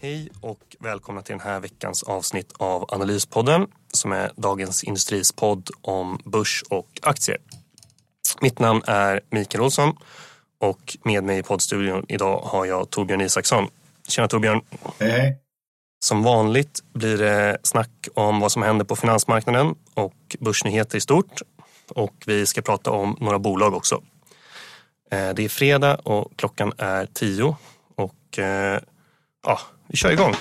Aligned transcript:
Hej 0.00 0.28
och 0.40 0.76
välkomna 0.80 1.22
till 1.22 1.32
den 1.32 1.46
här 1.46 1.60
veckans 1.60 2.02
avsnitt 2.02 2.52
av 2.58 2.84
Analyspodden 2.88 3.66
som 3.92 4.12
är 4.12 4.32
Dagens 4.36 4.84
Industris 4.84 5.32
podd 5.32 5.70
om 5.80 6.22
börs 6.24 6.64
och 6.70 6.88
aktier. 7.02 7.38
Mitt 8.40 8.58
namn 8.58 8.82
är 8.86 9.20
Mikael 9.30 9.64
Olsson 9.64 9.96
och 10.58 10.96
med 11.02 11.24
mig 11.24 11.38
i 11.38 11.42
poddstudion 11.42 12.04
idag 12.08 12.40
har 12.40 12.64
jag 12.64 12.90
Torbjörn 12.90 13.20
Isaksson. 13.20 13.68
Tjena 14.08 14.28
Torbjörn! 14.28 14.60
Hej 14.98 15.10
hej! 15.10 15.38
Som 16.04 16.22
vanligt 16.22 16.82
blir 16.92 17.18
det 17.18 17.58
snack 17.62 18.08
om 18.14 18.40
vad 18.40 18.52
som 18.52 18.62
händer 18.62 18.84
på 18.84 18.96
finansmarknaden 18.96 19.74
och 19.94 20.36
börsnyheter 20.40 20.98
i 20.98 21.00
stort. 21.00 21.42
Och 21.88 22.14
vi 22.26 22.46
ska 22.46 22.62
prata 22.62 22.90
om 22.90 23.16
några 23.20 23.38
bolag 23.38 23.74
också. 23.74 24.02
Eh, 25.10 25.30
det 25.34 25.44
är 25.44 25.48
fredag 25.48 25.94
och 25.94 26.32
klockan 26.36 26.72
är 26.78 27.06
tio 27.06 27.56
och 27.94 28.38
eh, 28.38 28.80
ja, 29.46 29.58
vi 29.88 29.96
kör 29.96 30.10
igång. 30.10 30.34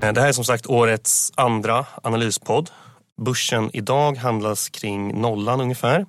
Eh, 0.00 0.12
det 0.12 0.20
här 0.20 0.28
är 0.28 0.32
som 0.32 0.44
sagt 0.44 0.66
årets 0.66 1.32
andra 1.34 1.86
analyspodd. 2.02 2.70
Börsen 3.20 3.70
idag 3.72 4.16
handlas 4.16 4.68
kring 4.68 5.20
nollan 5.20 5.60
ungefär 5.60 6.06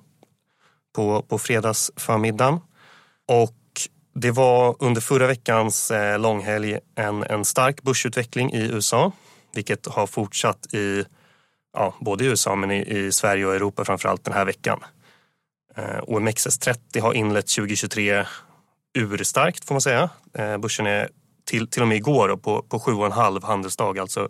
på, 0.96 1.22
på 1.22 1.38
fredagsförmiddagen. 1.38 2.60
Och 3.28 3.58
det 4.14 4.30
var 4.30 4.76
under 4.78 5.00
förra 5.00 5.26
veckans 5.26 5.90
eh, 5.90 6.18
långhelg 6.18 6.78
en, 6.94 7.22
en 7.22 7.44
stark 7.44 7.82
börsutveckling 7.82 8.52
i 8.52 8.62
USA 8.62 9.12
vilket 9.54 9.86
har 9.86 10.06
fortsatt 10.06 10.74
i 10.74 11.04
ja, 11.72 11.94
både 12.00 12.24
i 12.24 12.26
USA 12.26 12.56
men 12.56 12.70
i, 12.70 12.80
i 12.98 13.12
Sverige 13.12 13.46
och 13.46 13.54
Europa 13.54 13.84
framförallt 13.84 14.24
den 14.24 14.34
här 14.34 14.44
veckan. 14.44 14.84
Eh, 15.76 16.02
OMXS30 16.02 17.00
har 17.00 17.14
inlett 17.14 17.46
2023 17.46 18.24
urstarkt 18.94 19.64
får 19.64 19.74
man 19.74 19.80
säga. 19.80 20.10
Eh, 20.34 20.58
börsen 20.58 20.86
är 20.86 21.08
till, 21.44 21.68
till 21.68 21.82
och 21.82 21.88
med 21.88 21.96
igår 21.96 22.28
då, 22.28 22.36
på, 22.36 22.62
på 22.62 22.80
sju 22.80 22.92
och 22.92 23.06
en 23.06 23.12
halv 23.12 23.44
handelsdag 23.44 23.98
alltså 23.98 24.28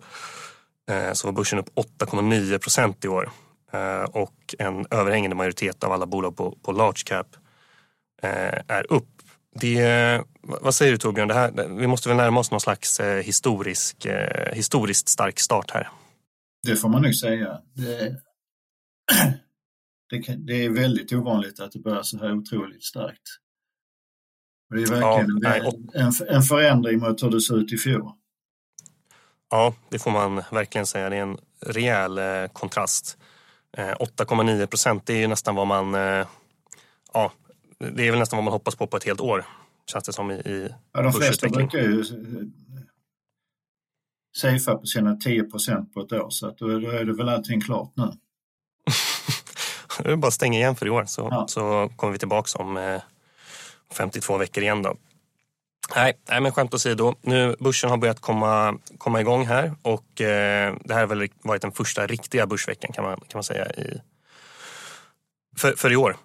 eh, 0.89 1.13
så 1.13 1.27
var 1.27 1.33
börsen 1.33 1.59
upp 1.59 1.69
8,9 1.75 2.57
procent 2.57 3.05
i 3.05 3.07
år. 3.07 3.29
Eh, 3.73 4.03
och 4.03 4.55
en 4.59 4.85
överhängande 4.91 5.35
majoritet 5.35 5.83
av 5.83 5.91
alla 5.91 6.05
bolag 6.05 6.37
på, 6.37 6.57
på 6.61 6.71
large 6.71 7.03
cap 7.05 7.27
är 8.67 8.91
upp. 8.91 9.09
Det, 9.61 10.23
vad 10.41 10.75
säger 10.75 10.91
du 10.91 10.97
Torbjörn? 10.97 11.27
Det 11.27 11.33
här, 11.33 11.67
vi 11.77 11.87
måste 11.87 12.09
väl 12.09 12.17
närma 12.17 12.39
oss 12.39 12.51
någon 12.51 12.61
slags 12.61 12.99
historisk, 13.23 14.07
historiskt 14.53 15.07
stark 15.07 15.39
start 15.39 15.71
här. 15.71 15.89
Det 16.67 16.75
får 16.75 16.89
man 16.89 17.01
nog 17.01 17.15
säga. 17.15 17.61
Det, 17.73 18.15
det, 20.09 20.35
det 20.35 20.65
är 20.65 20.69
väldigt 20.69 21.13
ovanligt 21.13 21.59
att 21.59 21.71
det 21.71 21.79
börjar 21.79 22.03
så 22.03 22.17
här 22.17 22.33
otroligt 22.33 22.83
starkt. 22.83 23.42
Det 24.69 24.81
är 24.83 24.87
verkligen 24.87 25.39
Ja, 25.41 25.55
en, 25.93 26.05
en, 26.07 26.11
en 26.35 26.41
förändring 26.41 26.99
mot 26.99 27.23
hur 27.23 27.29
det 27.29 27.41
såg 27.41 27.57
ut 27.57 27.73
i 27.73 27.77
fjol. 27.77 28.11
Ja, 29.49 29.73
det 29.89 29.99
får 29.99 30.11
man 30.11 30.43
verkligen 30.51 30.85
säga. 30.85 31.09
Det 31.09 31.15
är 31.15 31.21
en 31.21 31.37
rejäl 31.65 32.17
eh, 32.17 32.47
kontrast. 32.53 33.17
Eh, 33.77 33.83
8,9 33.83 34.65
procent, 34.65 35.05
det 35.05 35.13
är 35.13 35.17
ju 35.17 35.27
nästan 35.27 35.55
vad 35.55 35.67
man... 35.67 35.95
Eh, 35.95 36.27
ja, 37.13 37.31
det 37.77 38.07
är 38.07 38.11
väl 38.11 38.19
nästan 38.19 38.37
vad 38.37 38.43
man 38.43 38.53
hoppas 38.53 38.75
på 38.75 38.87
på 38.87 38.97
ett 38.97 39.03
helt 39.03 39.21
år. 39.21 39.45
Känns 39.91 40.03
det 40.03 40.13
som 40.13 40.31
i, 40.31 40.33
i 40.33 40.69
Ja, 40.93 41.01
de 41.01 41.13
flesta 41.13 41.49
brukar 41.49 41.79
ju 41.79 41.99
eh, 41.99 42.05
safea 44.37 44.75
på 44.75 44.85
sina 44.85 45.15
10 45.15 45.43
procent 45.43 45.93
på 45.93 46.01
ett 46.01 46.11
år 46.11 46.29
så 46.29 46.47
att 46.47 46.57
då, 46.57 46.67
är 46.69 47.05
det 47.05 47.13
väl 47.13 47.29
allting 47.29 47.61
klart 47.61 47.91
nu. 47.95 48.11
Det 50.03 50.11
är 50.11 50.15
bara 50.15 50.27
att 50.27 50.33
stänga 50.33 50.59
igen 50.59 50.75
för 50.75 50.85
i 50.85 50.89
år 50.89 51.05
så, 51.05 51.27
Ja. 51.31 51.47
så 51.47 51.89
kommer 51.95 52.13
vi 52.13 52.19
tillbaka 52.19 52.63
om 52.63 52.77
eh, 52.77 53.01
52 53.93 54.37
veckor 54.37 54.63
igen 54.63 54.81
då. 54.81 54.95
Nej, 55.95 56.13
nej 56.29 56.41
men 56.41 56.51
skämt 56.51 56.73
åsido. 56.73 57.15
Nu 57.21 57.55
börsen 57.59 57.89
har 57.89 57.97
börjat 57.97 58.19
komma, 58.19 58.79
komma 58.97 59.21
igång 59.21 59.45
här 59.45 59.75
och 59.81 60.21
eh, 60.21 60.75
det 60.85 60.93
här 60.93 60.99
har 60.99 61.15
väl 61.15 61.29
varit 61.41 61.61
den 61.61 61.71
första 61.71 62.07
riktiga 62.07 62.47
börsveckan 62.47 62.91
kan 62.93 63.03
man, 63.03 63.15
kan 63.15 63.37
man 63.37 63.43
säga 63.43 63.71
i, 63.71 64.01
för, 65.57 65.71
för 65.71 65.91
i 65.91 65.95
år. 65.95 66.17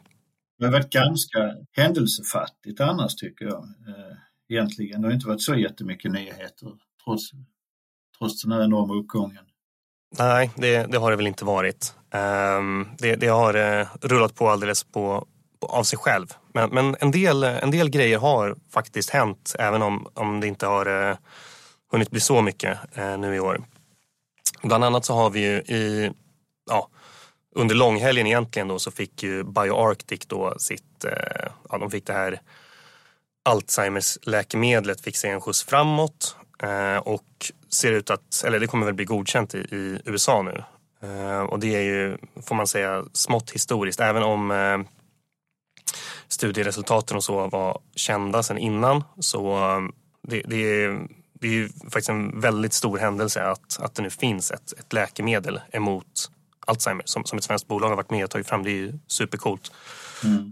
Det 0.59 0.65
har 0.65 0.73
varit 0.73 0.91
ganska 0.91 1.55
händelsefattigt 1.73 2.81
annars 2.81 3.15
tycker 3.15 3.45
jag. 3.45 3.63
Eh, 3.63 4.17
egentligen. 4.49 5.03
Det 5.03 5.09
har 5.09 5.13
inte 5.15 5.29
varit 5.29 5.43
så 5.43 5.55
jättemycket 5.55 6.13
nyheter 6.13 6.73
trots, 7.05 7.31
trots 8.19 8.43
den 8.43 8.53
här 8.53 8.65
enorma 8.65 8.95
uppgången. 8.95 9.45
Nej, 10.19 10.51
det, 10.57 10.87
det 10.93 10.99
har 10.99 11.11
det 11.11 11.17
väl 11.17 11.27
inte 11.27 11.45
varit. 11.45 11.95
Ehm, 12.11 12.89
det, 12.99 13.17
det 13.17 13.27
har 13.27 13.55
eh, 13.55 13.87
rullat 14.01 14.35
på 14.35 14.49
alldeles 14.49 14.85
på, 14.85 14.91
på, 14.93 15.27
av 15.61 15.83
sig 15.83 15.99
själv. 15.99 16.35
Men, 16.55 16.71
men 16.71 16.97
en, 17.01 17.11
del, 17.11 17.45
en 17.45 17.71
del 17.71 17.91
grejer 17.91 18.19
har 18.19 18.57
faktiskt 18.71 19.11
hänt 19.11 19.57
även 19.59 19.83
om, 19.83 20.09
om 20.15 20.41
det 20.41 20.47
inte 20.47 20.67
har 20.67 21.11
eh, 21.11 21.17
hunnit 21.93 22.11
bli 22.11 22.21
så 22.21 22.43
mycket 22.43 22.79
eh, 22.95 23.19
nu 23.19 23.35
i 23.35 23.41
år. 23.41 23.61
Bland 24.63 24.85
annat 24.85 25.05
så 25.05 25.15
har 25.15 25.31
vi 25.31 25.41
ju 25.41 25.57
i, 25.57 26.13
ja, 26.71 26.89
under 27.55 27.75
långhelgen 27.75 28.27
egentligen 28.27 28.69
då 28.69 28.79
så 28.79 28.91
fick 28.91 29.23
ju 29.23 29.45
BioArctic 29.45 30.27
då 30.27 30.55
sitt, 30.59 31.05
eh, 31.05 31.51
ja 31.71 31.79
de 31.79 31.91
fick 31.91 32.07
det 32.07 32.13
här 32.13 32.41
Alzheimers 33.45 34.19
läkemedlet 34.23 35.01
fick 35.01 35.17
sig 35.17 35.31
en 35.31 35.41
skjuts 35.41 35.65
framåt 35.65 36.37
eh, 36.63 36.97
och 36.97 37.53
ser 37.71 37.93
ut 37.93 38.11
att, 38.11 38.45
eller 38.47 38.61
det 38.61 38.67
kommer 38.67 38.87
väl 38.87 38.95
bli 38.95 39.05
godkänt 39.05 39.55
i, 39.55 39.59
i 39.59 40.01
USA 40.05 40.43
nu. 40.43 40.63
Eh, 41.03 41.41
och 41.41 41.59
det 41.59 41.77
är 41.77 41.83
ju, 41.83 42.19
får 42.47 42.55
man 42.55 42.67
säga, 42.67 43.05
smått 43.13 43.51
historiskt. 43.51 44.01
Även 44.01 44.23
om 44.23 44.51
eh, 44.51 44.79
studieresultaten 46.29 47.17
och 47.17 47.25
så 47.25 47.47
var 47.49 47.79
kända 47.97 48.43
sedan 48.43 48.59
innan 48.59 49.05
så 49.19 49.57
eh, 49.57 49.81
det, 50.29 50.43
det, 50.47 50.57
är, 50.57 51.09
det 51.41 51.49
är 51.49 51.69
faktiskt 51.69 52.09
en 52.09 52.41
väldigt 52.41 52.73
stor 52.73 52.99
händelse 52.99 53.43
att, 53.43 53.79
att 53.81 53.95
det 53.95 54.03
nu 54.03 54.11
finns 54.11 54.51
ett, 54.51 54.73
ett 54.79 54.93
läkemedel 54.93 55.61
emot 55.73 56.31
Alzheimer 56.67 57.03
som, 57.07 57.25
som 57.25 57.39
ett 57.39 57.45
svenskt 57.45 57.69
bolag 57.69 57.89
har 57.89 57.97
varit 57.97 58.11
med 58.11 58.25
och 58.25 58.31
tagit 58.31 58.49
fram. 58.49 58.63
Det 58.63 58.71
är 58.71 58.77
ju 58.77 58.93
supercoolt. 59.07 59.73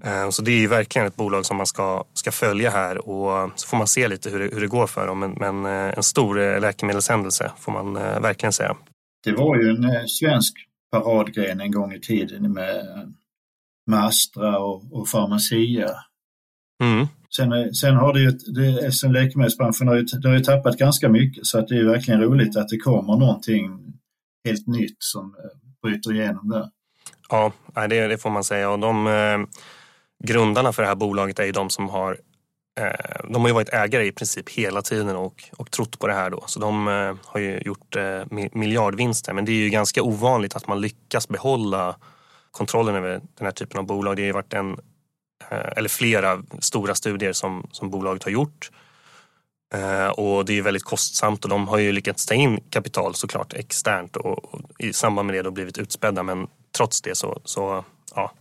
Eh, 0.05 0.31
Så 0.31 0.43
det 0.43 0.51
är 0.51 0.59
ju 0.59 0.67
verkligen 0.67 1.07
ett 1.07 1.17
bolag 1.17 1.47
som 1.47 1.57
man 1.57 1.67
ska, 1.67 2.05
ska 2.15 2.33
följa 2.33 2.71
här 2.71 3.09
och 3.09 3.51
så 3.57 3.69
får 3.69 3.77
man 3.77 3.87
se 3.87 4.09
lite 4.09 4.31
hur 4.31 4.39
det, 4.39 4.55
hur 4.55 4.61
det 4.61 4.67
går 4.67 4.87
för 4.87 5.07
dem. 5.07 5.19
Men, 5.19 5.33
men 5.33 5.67
eh, 5.67 5.97
en 5.97 6.03
stor 6.03 6.41
eh, 6.41 6.61
läkemedelshändelse 6.61 7.53
får 7.59 7.73
man 7.73 7.95
verkligen 8.23 8.53
säga. 8.53 8.77
Det 9.25 9.33
var 9.33 9.57
ju 9.57 9.69
en 9.69 10.09
svensk 10.09 10.55
paradgren 10.93 11.61
en 11.61 11.71
gång 11.71 11.93
i 11.93 12.01
tiden 12.01 12.53
med, 12.53 12.87
med 13.87 14.05
Astra 14.05 14.59
och, 14.59 14.93
och 14.93 15.11
Pharmacia. 15.11 15.91
Mm. 16.83 17.07
Sen, 17.37 17.75
sen 17.75 17.97
har 17.97 18.13
det 18.13 18.21
ju, 18.21 18.31
det, 18.31 18.93
sen 18.93 19.13
läkemedelsbranschen 19.13 19.89
har 19.89 19.95
ju, 19.95 20.03
det 20.03 20.29
har 20.29 20.37
ju 20.37 20.45
tappat 20.45 20.79
ganska 20.79 21.09
mycket 21.09 21.47
så 21.47 21.59
att 21.59 21.69
det 21.69 21.79
är 21.79 21.85
verkligen 21.85 22.21
roligt 22.21 22.57
att 22.57 22.69
det 22.69 22.79
kommer 22.79 23.17
någonting 23.17 23.95
helt 24.45 24.67
nytt 24.67 24.97
som 24.99 25.25
eh, 25.25 25.71
bryter 25.83 26.13
igenom 26.13 26.49
där. 26.49 26.71
Ja, 27.29 27.53
det, 27.75 28.07
det 28.07 28.19
får 28.19 28.31
man 28.31 28.45
säga. 28.45 28.71
Och 28.71 28.79
de 28.79 29.07
eh, 29.07 29.39
grundarna 30.25 30.73
för 30.73 30.83
det 30.83 30.89
här 30.89 30.95
bolaget 30.95 31.39
är 31.39 31.45
ju 31.45 31.53
de 31.53 31.71
som 31.71 31.89
har 31.89 32.19
eh, 32.81 33.31
de 33.31 33.43
har 33.43 33.49
ju 33.49 33.55
varit 33.55 33.69
ägare 33.73 34.07
i 34.07 34.13
princip 34.13 34.51
hela 34.51 34.83
tiden 34.83 35.17
och, 35.17 35.45
och 35.57 35.71
trott 35.71 35.99
på 35.99 36.07
det 36.07 36.15
här 36.15 36.31
då. 36.31 36.45
Så 36.47 36.61
de 36.61 36.89
eh, 36.89 37.15
har 37.25 37.41
ju 37.41 37.61
gjort 37.65 37.97
eh, 37.97 38.01
mi- 38.01 38.51
miljardvinster. 38.53 39.33
Men 39.33 39.45
det 39.45 39.53
är 39.53 39.65
ju 39.65 39.71
ganska 39.71 40.03
ovanligt 40.03 40.57
att 40.57 40.69
man 40.69 40.81
lyckas 40.81 41.29
behålla 41.29 41.97
kontrollen 42.57 42.95
över 42.95 43.11
den 43.11 43.45
här 43.45 43.51
typen 43.51 43.79
av 43.79 43.87
bolag. 43.87 44.17
Det 44.17 44.23
har 44.23 44.27
ju 44.27 44.33
varit 44.33 44.55
en, 44.55 44.73
eh, 45.51 45.73
eller 45.77 45.89
flera 45.89 46.43
stora 46.61 46.95
studier 46.95 47.33
som, 47.33 47.69
som 47.73 47.91
bolaget 47.91 48.25
har 48.25 48.31
gjort. 48.31 48.71
Eh, 49.75 50.09
och 50.09 50.45
det 50.45 50.53
är 50.53 50.55
ju 50.55 50.63
väldigt 50.63 50.85
kostsamt 50.85 51.45
och 51.45 51.51
de 51.51 51.69
har 51.69 51.79
ju 51.79 51.93
lyckats 51.93 52.27
ta 52.27 52.35
in 52.35 52.61
kapital 52.71 53.15
såklart 53.15 53.53
externt 53.53 54.17
och, 54.17 54.55
och 54.55 54.61
i 54.79 54.93
samband 54.93 55.27
med 55.27 55.35
det 55.35 55.43
då 55.43 55.51
blivit 55.51 55.79
utspädda. 55.79 56.23
Men 56.23 56.47
trots 56.77 57.03
det 57.03 57.15
så, 57.15 57.41
så 57.45 57.85
ja, 58.15 58.33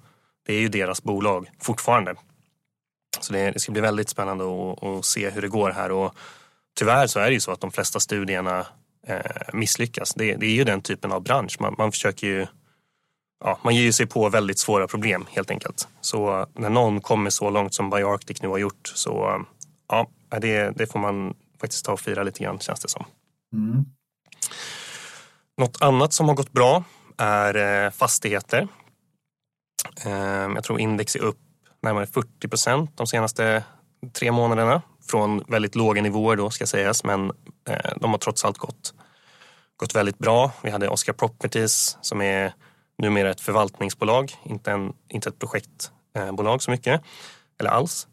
det 0.45 0.53
är 0.53 0.59
ju 0.59 0.69
deras 0.69 1.03
bolag 1.03 1.49
fortfarande. 1.61 2.15
Så 3.19 3.33
det, 3.33 3.51
det 3.51 3.59
ska 3.59 3.71
bli 3.71 3.81
väldigt 3.81 4.09
spännande 4.09 4.43
att 4.81 5.05
se 5.05 5.29
hur 5.29 5.41
det 5.41 5.47
går 5.47 5.71
här. 5.71 5.91
Och 5.91 6.15
tyvärr 6.79 7.07
så 7.07 7.19
är 7.19 7.25
det 7.25 7.33
ju 7.33 7.39
så 7.39 7.51
att 7.51 7.61
de 7.61 7.71
flesta 7.71 7.99
studierna 7.99 8.67
eh, 9.07 9.19
misslyckas. 9.53 10.13
Det, 10.13 10.35
det 10.35 10.45
är 10.45 10.55
ju 10.55 10.63
den 10.63 10.81
typen 10.81 11.11
av 11.11 11.21
bransch. 11.21 11.57
Man, 11.59 11.75
man 11.77 11.91
försöker 11.91 12.27
ju 12.27 12.47
ja, 13.43 13.59
man 13.63 13.75
ger 13.75 13.91
sig 13.91 14.05
på 14.05 14.29
väldigt 14.29 14.59
svåra 14.59 14.87
problem 14.87 15.25
helt 15.29 15.51
enkelt. 15.51 15.87
Så 16.01 16.47
när 16.53 16.69
någon 16.69 17.01
kommer 17.01 17.29
så 17.29 17.49
långt 17.49 17.73
som 17.73 17.89
BioArctic 17.89 18.41
nu 18.41 18.47
har 18.47 18.57
gjort 18.57 18.91
så 18.95 19.45
ja, 19.87 20.07
det, 20.29 20.77
det 20.77 20.87
får 20.91 20.99
man 20.99 21.33
faktiskt 21.61 21.85
ta 21.85 21.93
och 21.93 21.99
fira 21.99 22.23
lite 22.23 22.43
grann 22.43 22.59
känns 22.59 22.79
det 22.79 22.89
som. 22.89 23.05
Mm. 23.53 23.85
Något 25.57 25.81
annat 25.81 26.13
som 26.13 26.27
har 26.27 26.35
gått 26.35 26.51
bra 26.51 26.83
är 27.17 27.89
fastigheter. 27.91 28.67
Jag 30.55 30.63
tror 30.63 30.79
index 30.79 31.15
är 31.15 31.19
upp 31.19 31.39
närmare 31.81 32.07
40 32.07 32.47
procent 32.47 32.91
de 32.97 33.07
senaste 33.07 33.63
tre 34.13 34.31
månaderna. 34.31 34.81
Från 35.07 35.43
väldigt 35.47 35.75
låga 35.75 36.01
nivåer 36.01 36.35
då 36.35 36.49
ska 36.49 36.67
sägas, 36.67 37.03
men 37.03 37.31
de 37.95 38.11
har 38.11 38.17
trots 38.17 38.45
allt 38.45 38.57
gått, 38.57 38.93
gått 39.77 39.95
väldigt 39.95 40.17
bra. 40.17 40.51
Vi 40.63 40.69
hade 40.69 40.89
Oscar 40.89 41.13
Properties 41.13 41.97
som 42.01 42.21
är 42.21 42.53
numera 42.97 43.29
ett 43.29 43.41
förvaltningsbolag, 43.41 44.33
inte, 44.43 44.71
en, 44.71 44.93
inte 45.09 45.29
ett 45.29 45.39
projektbolag 45.39 46.61
så 46.61 46.71
mycket, 46.71 47.01
eller 47.59 47.69
alls. 47.69 48.07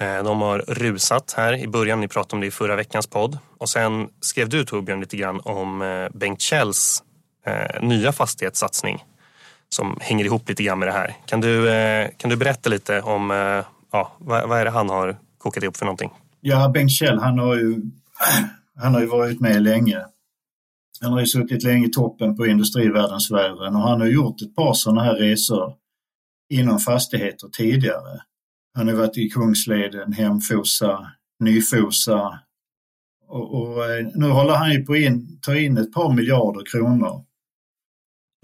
Eh, 0.00 0.22
de 0.22 0.40
har 0.40 0.58
rusat 0.58 1.34
här 1.36 1.54
i 1.54 1.68
början, 1.68 2.00
ni 2.00 2.08
pratade 2.08 2.36
om 2.36 2.40
det 2.40 2.46
i 2.46 2.50
förra 2.50 2.76
veckans 2.76 3.06
podd. 3.06 3.38
Och 3.58 3.68
sen 3.68 4.08
skrev 4.20 4.48
du 4.48 4.64
Torbjörn 4.64 5.00
lite 5.00 5.16
grann 5.16 5.40
om 5.44 5.82
eh, 5.82 6.08
Bengt 6.14 6.40
Kjells 6.40 7.02
eh, 7.46 7.82
nya 7.82 8.12
fastighetssatsning 8.12 9.04
som 9.68 9.98
hänger 10.00 10.24
ihop 10.24 10.48
lite 10.48 10.62
grann 10.62 10.78
med 10.78 10.88
det 10.88 10.92
här. 10.92 11.16
Kan 11.26 11.40
du, 11.40 11.66
kan 12.16 12.30
du 12.30 12.36
berätta 12.36 12.70
lite 12.70 13.00
om 13.00 13.30
ja, 13.90 14.12
vad, 14.18 14.48
vad 14.48 14.58
är 14.60 14.64
det 14.64 14.70
han 14.70 14.88
har 14.88 15.16
kokat 15.38 15.62
ihop 15.62 15.76
för 15.76 15.84
någonting? 15.84 16.10
Ja, 16.40 16.68
Bengt 16.68 16.90
Kjell 16.90 17.18
han 17.18 17.38
har 17.38 17.54
ju, 17.54 17.80
han 18.78 18.94
har 18.94 19.00
ju 19.00 19.06
varit 19.06 19.40
med 19.40 19.62
länge 19.62 20.04
han 21.04 21.12
har 21.12 21.20
ju 21.20 21.26
suttit 21.26 21.62
länge 21.62 21.86
i 21.86 21.90
toppen 21.90 22.36
på 22.36 22.46
industrivärldensfären 22.46 23.76
och 23.76 23.82
han 23.82 24.00
har 24.00 24.08
gjort 24.08 24.42
ett 24.42 24.54
par 24.54 24.72
sådana 24.72 25.02
här 25.02 25.14
resor 25.14 25.74
inom 26.52 26.78
fastigheter 26.78 27.48
tidigare. 27.48 28.20
Han 28.74 28.88
har 28.88 28.94
varit 28.94 29.18
i 29.18 29.28
Kungsleden, 29.28 30.12
Hemfosa, 30.12 31.10
Nyfosa 31.40 32.40
och, 33.28 33.54
och 33.54 33.90
eh, 33.90 34.06
nu 34.14 34.28
håller 34.28 34.54
han 34.54 34.72
ju 34.72 34.84
på 34.84 34.92
att 34.92 35.42
ta 35.42 35.56
in 35.56 35.76
ett 35.76 35.92
par 35.92 36.12
miljarder 36.12 36.64
kronor 36.72 37.24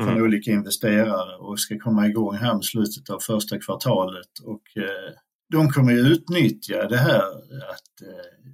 från 0.02 0.12
mm. 0.12 0.22
olika 0.22 0.50
investerare 0.50 1.36
och 1.36 1.60
ska 1.60 1.78
komma 1.78 2.06
igång 2.06 2.34
här 2.34 2.54
med 2.54 2.64
slutet 2.64 3.10
av 3.10 3.18
första 3.18 3.58
kvartalet 3.58 4.38
och 4.44 4.62
eh, 4.76 5.14
de 5.52 5.68
kommer 5.68 5.92
ju 5.92 5.98
utnyttja 5.98 6.88
det 6.88 6.96
här 6.96 7.28
att, 7.70 8.02
eh, 8.02 8.52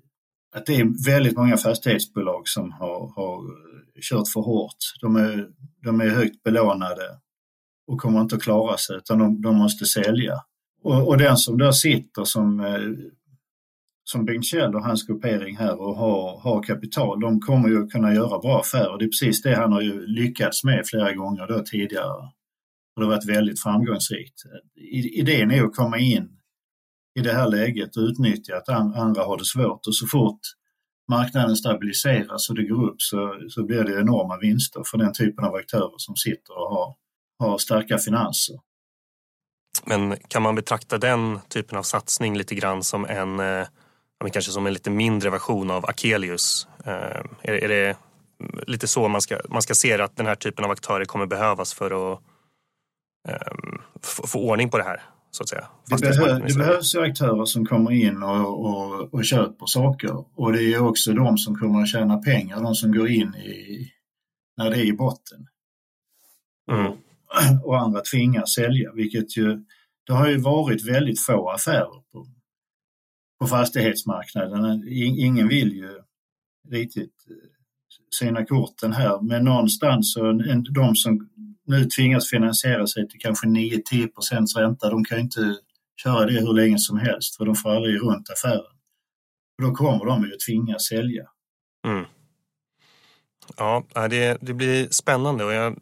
att 0.54 0.66
det 0.66 0.76
är 0.76 1.04
väldigt 1.06 1.36
många 1.36 1.56
fastighetsbolag 1.56 2.48
som 2.48 2.72
har, 2.72 3.12
har 3.16 3.44
kört 4.02 4.28
för 4.28 4.40
hårt. 4.40 4.76
De 5.00 5.16
är, 5.16 5.48
de 5.84 6.00
är 6.00 6.08
högt 6.08 6.42
belånade 6.42 7.20
och 7.86 8.00
kommer 8.00 8.20
inte 8.20 8.36
att 8.36 8.42
klara 8.42 8.76
sig 8.76 8.96
utan 8.96 9.18
de, 9.18 9.42
de 9.42 9.56
måste 9.56 9.84
sälja. 9.84 10.34
Och, 10.82 11.08
och, 11.08 11.18
den 11.18 11.36
som 11.36 11.58
där 11.58 11.72
sitter 11.72 12.24
som, 12.24 12.60
eh, 12.60 13.08
som 14.04 14.24
Bengt 14.24 14.44
Kjell 14.44 14.74
och 14.74 14.84
hans 14.84 15.06
gruppering 15.06 15.56
här 15.56 15.80
och 15.80 15.96
har, 15.96 16.40
har 16.40 16.62
kapital, 16.62 17.20
de 17.20 17.40
kommer 17.40 17.68
ju 17.68 17.84
att 17.84 17.90
kunna 17.90 18.14
göra 18.14 18.38
bra 18.38 18.60
affärer. 18.60 18.98
Det 18.98 19.04
är 19.04 19.08
precis 19.08 19.42
det 19.42 19.54
han 19.54 19.72
har 19.72 19.80
ju 19.80 20.06
lyckats 20.06 20.64
med 20.64 20.86
flera 20.86 21.12
gånger 21.12 21.46
då 21.46 21.62
tidigare. 21.62 22.30
Och 22.96 23.00
det 23.00 23.04
har 23.04 23.12
varit 23.12 23.28
väldigt 23.28 23.62
framgångsrikt. 23.62 24.42
Idén 24.92 25.50
är 25.50 25.64
att 25.64 25.76
komma 25.76 25.98
in 25.98 26.28
i 27.18 27.20
det 27.20 27.32
här 27.32 27.50
läget 27.50 27.96
och 27.96 28.02
utnyttja 28.02 28.56
att 28.56 28.68
andra 28.68 29.24
har 29.24 29.38
det 29.38 29.44
svårt 29.44 29.86
och 29.86 29.96
så 29.96 30.06
fort 30.06 30.40
marknaden 31.08 31.56
stabiliseras 31.56 32.50
och 32.50 32.54
det 32.56 32.62
går 32.62 32.90
upp 32.90 33.02
så, 33.02 33.40
så 33.48 33.64
blir 33.64 33.84
det 33.84 34.00
enorma 34.00 34.38
vinster 34.38 34.82
för 34.86 34.98
den 34.98 35.12
typen 35.12 35.44
av 35.44 35.54
aktörer 35.54 35.94
som 35.96 36.16
sitter 36.16 36.58
och 36.58 36.70
har, 36.70 36.94
har 37.38 37.58
starka 37.58 37.98
finanser. 37.98 38.60
Men 39.84 40.16
kan 40.28 40.42
man 40.42 40.54
betrakta 40.54 40.98
den 40.98 41.40
typen 41.48 41.78
av 41.78 41.82
satsning 41.82 42.38
lite 42.38 42.54
grann 42.54 42.82
som 42.82 43.04
en, 43.04 43.40
eh, 43.40 43.66
kanske 44.32 44.52
som 44.52 44.66
en 44.66 44.72
lite 44.72 44.90
mindre 44.90 45.30
version 45.30 45.70
av 45.70 45.86
Akelius? 45.86 46.68
Eh, 46.84 47.22
är, 47.42 47.52
är 47.52 47.68
det 47.68 47.96
lite 48.66 48.86
så 48.86 49.08
man 49.08 49.20
ska, 49.20 49.38
man 49.48 49.62
ska 49.62 49.74
se 49.74 49.96
det, 49.96 50.04
att 50.04 50.16
den 50.16 50.26
här 50.26 50.34
typen 50.34 50.64
av 50.64 50.70
aktörer 50.70 51.04
kommer 51.04 51.26
behövas 51.26 51.74
för 51.74 52.12
att 52.12 52.20
eh, 53.28 53.52
få 54.02 54.38
ordning 54.38 54.70
på 54.70 54.78
det 54.78 54.84
här? 54.84 55.02
Så 55.36 55.42
att 55.42 55.48
säga. 55.48 55.68
Det, 55.88 56.00
behö 56.00 56.38
det 56.38 56.58
behövs 56.58 56.94
ju 56.94 57.00
aktörer 57.00 57.44
som 57.44 57.66
kommer 57.66 57.90
in 57.90 58.22
och, 58.22 58.64
och, 58.66 59.14
och, 59.14 59.24
köper 59.24 59.66
saker 59.66 60.24
och 60.34 60.52
det 60.52 60.62
är 60.74 60.82
också 60.82 61.12
de 61.12 61.38
som 61.38 61.56
kommer 61.56 61.82
att 61.82 61.88
tjäna 61.88 62.18
pengar, 62.18 62.60
de 62.62 62.74
som 62.74 62.92
går 62.92 63.08
in 63.08 63.34
i, 63.34 63.90
när 64.56 64.70
det 64.70 64.76
är 64.76 64.84
i 64.84 64.92
botten. 64.92 65.46
Mm. 66.72 66.92
Och 67.64 67.80
andra 67.80 68.00
tvingas 68.00 68.54
sälja, 68.54 68.92
vilket 68.92 69.36
ju, 69.36 69.64
det 70.06 70.12
har 70.12 70.28
ju 70.28 70.38
varit 70.38 70.88
väldigt 70.88 71.20
få 71.20 71.50
affärer 71.50 72.02
på, 72.12 72.26
på 73.40 73.46
fastighetsmarknaden. 73.46 74.88
Ingen 74.88 75.48
vill 75.48 75.72
ju 75.72 76.00
riktigt 76.70 77.26
eh, 77.30 77.36
sina 78.18 78.46
korten 78.46 78.92
här, 78.92 79.20
men 79.20 79.44
någonstans 79.44 80.12
så 80.12 80.32
de 80.74 80.94
som 80.94 81.28
nu 81.66 81.84
tvingas 81.84 82.30
finansiera 82.30 82.86
sig 82.86 83.08
till 83.08 83.20
kanske 83.20 83.46
9-10 83.46 84.08
procents 84.14 84.56
ränta. 84.56 84.90
De 84.90 85.04
kan 85.04 85.18
inte 85.18 85.56
köra 86.02 86.26
det 86.26 86.40
hur 86.40 86.52
länge 86.52 86.78
som 86.78 86.98
helst 86.98 87.36
för 87.36 87.44
de 87.44 87.54
får 87.54 87.70
aldrig 87.70 88.00
runt 88.00 88.30
affären. 88.30 88.76
Och 89.58 89.64
då 89.64 89.72
kommer 89.72 90.04
de 90.04 90.24
ju 90.24 90.36
tvingas 90.46 90.86
sälja. 90.86 91.24
Mm. 91.86 92.04
Ja, 93.56 93.84
det, 94.10 94.38
det 94.40 94.54
blir 94.54 94.88
spännande 94.90 95.44
och 95.44 95.52
jag, 95.52 95.78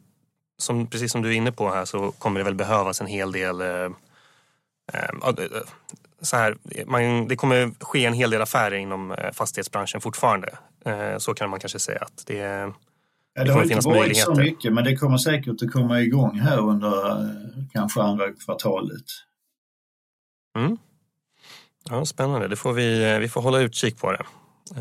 som, 0.57 0.87
precis 0.87 1.11
som 1.11 1.21
du 1.21 1.29
är 1.29 1.33
inne 1.33 1.51
på 1.51 1.69
här 1.69 1.85
så 1.85 2.11
kommer 2.11 2.39
det 2.39 2.43
väl 2.43 2.55
behövas 2.55 3.01
en 3.01 3.07
hel 3.07 3.31
del 3.31 3.61
eh, 3.61 3.89
eh, 4.93 5.09
eh 5.27 5.45
så 6.21 6.37
här, 6.37 6.57
man, 6.85 7.27
det 7.27 7.35
kommer 7.35 7.71
ske 7.79 8.05
en 8.05 8.13
hel 8.13 8.29
del 8.29 8.41
affärer 8.41 8.75
inom 8.75 9.11
eh, 9.11 9.31
fastighetsbranschen 9.31 10.01
fortfarande. 10.01 10.57
Eh, 10.85 11.17
så 11.17 11.33
kan 11.33 11.49
man 11.49 11.59
kanske 11.59 11.79
säga 11.79 11.99
att 12.01 12.23
det 12.25 12.73
Ja, 13.37 13.43
det, 13.43 13.49
det 13.49 13.53
har 13.53 13.63
inte 13.63 13.89
varit 13.89 14.17
så 14.17 14.35
mycket 14.35 14.73
men 14.73 14.83
det 14.83 14.95
kommer 14.95 15.17
säkert 15.17 15.61
att 15.61 15.71
komma 15.71 16.01
igång 16.01 16.39
här 16.39 16.59
under 16.59 17.09
eh, 17.09 17.27
kanske 17.73 18.01
andra 18.01 18.31
kvartalet. 18.31 19.05
Mm. 20.57 20.77
Ja, 21.89 22.05
spännande, 22.05 22.47
det 22.47 22.55
får 22.55 22.73
vi, 22.73 23.13
eh, 23.13 23.19
vi 23.19 23.29
får 23.29 23.41
hålla 23.41 23.59
utkik 23.59 23.97
på 23.97 24.11
det. 24.11 24.25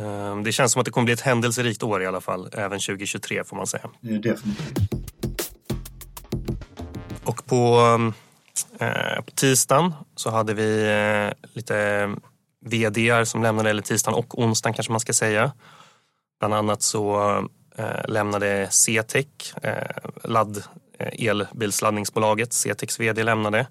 Eh, 0.00 0.36
det 0.36 0.52
känns 0.52 0.72
som 0.72 0.80
att 0.80 0.84
det 0.84 0.90
kommer 0.90 1.04
bli 1.04 1.14
ett 1.14 1.20
händelserikt 1.20 1.82
år 1.82 2.02
i 2.02 2.06
alla 2.06 2.20
fall, 2.20 2.48
även 2.52 2.80
2023 2.80 3.44
får 3.44 3.56
man 3.56 3.66
säga. 3.66 3.90
Definitivt. 4.00 4.78
Och 7.24 7.46
på, 7.46 7.80
eh, 8.78 9.22
på 9.24 9.30
tisdagen 9.34 9.92
så 10.16 10.30
hade 10.30 10.54
vi 10.54 10.86
eh, 10.88 11.48
lite 11.54 12.10
vd 12.64 13.26
som 13.26 13.42
lämnade, 13.42 13.70
eller 13.70 13.82
tisdagen 13.82 14.18
och 14.18 14.38
onsdagen 14.38 14.74
kanske 14.74 14.92
man 14.92 15.00
ska 15.00 15.12
säga. 15.12 15.52
Bland 16.40 16.54
annat 16.54 16.82
så 16.82 17.20
Eh, 17.20 17.44
Eh, 17.78 18.08
lämnade 18.08 18.68
CTEC, 18.70 19.26
eh, 19.62 19.96
ladd, 20.24 20.62
eh, 20.98 21.28
elbilsladdningsbolaget, 21.28 22.52
CTECs 22.52 23.00
vd 23.00 23.22
lämnade. 23.22 23.66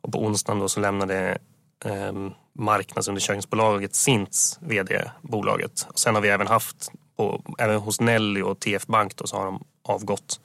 Och 0.00 0.12
på 0.12 0.24
onsdagen 0.24 0.58
då 0.60 0.68
så 0.68 0.80
lämnade 0.80 1.38
eh, 1.84 2.12
marknadsundersökningsbolaget 2.58 3.94
Sints 3.94 4.58
vd 4.60 5.10
bolaget. 5.22 5.86
Och 5.88 5.98
sen 5.98 6.14
har 6.14 6.22
vi 6.22 6.28
även 6.28 6.46
haft, 6.46 6.90
på, 7.16 7.42
även 7.58 7.76
hos 7.76 8.00
Nelly 8.00 8.42
och 8.42 8.60
TF 8.60 8.86
Bank 8.86 9.16
då, 9.16 9.26
så 9.26 9.36
har 9.36 9.44
de 9.44 9.64
avgått 9.84 10.40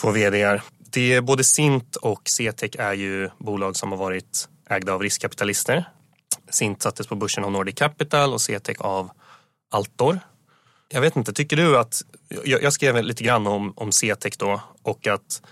två 0.00 0.10
vd 0.10 0.60
Det, 0.78 1.14
är 1.14 1.20
både 1.20 1.44
Sint 1.44 1.96
och 1.96 2.22
CTEC 2.24 2.76
är 2.78 2.92
ju 2.92 3.30
bolag 3.38 3.76
som 3.76 3.92
har 3.92 3.98
varit 3.98 4.48
ägda 4.70 4.92
av 4.92 5.02
riskkapitalister. 5.02 5.84
Sint 6.50 6.82
sattes 6.82 7.06
på 7.06 7.14
börsen 7.14 7.44
av 7.44 7.52
Nordic 7.52 7.74
Capital 7.74 8.32
och 8.32 8.40
CTEC 8.40 8.78
av 8.78 9.10
Altor 9.70 10.20
jag 10.88 11.00
vet 11.00 11.16
inte, 11.16 11.32
tycker 11.32 11.56
du 11.56 11.78
att... 11.78 12.02
Jag, 12.44 12.62
jag 12.62 12.72
skrev 12.72 13.04
lite 13.04 13.24
grann 13.24 13.46
om, 13.46 13.72
om 13.76 13.92
CTEC 13.92 14.36
då 14.36 14.60
och 14.82 15.06
att 15.06 15.42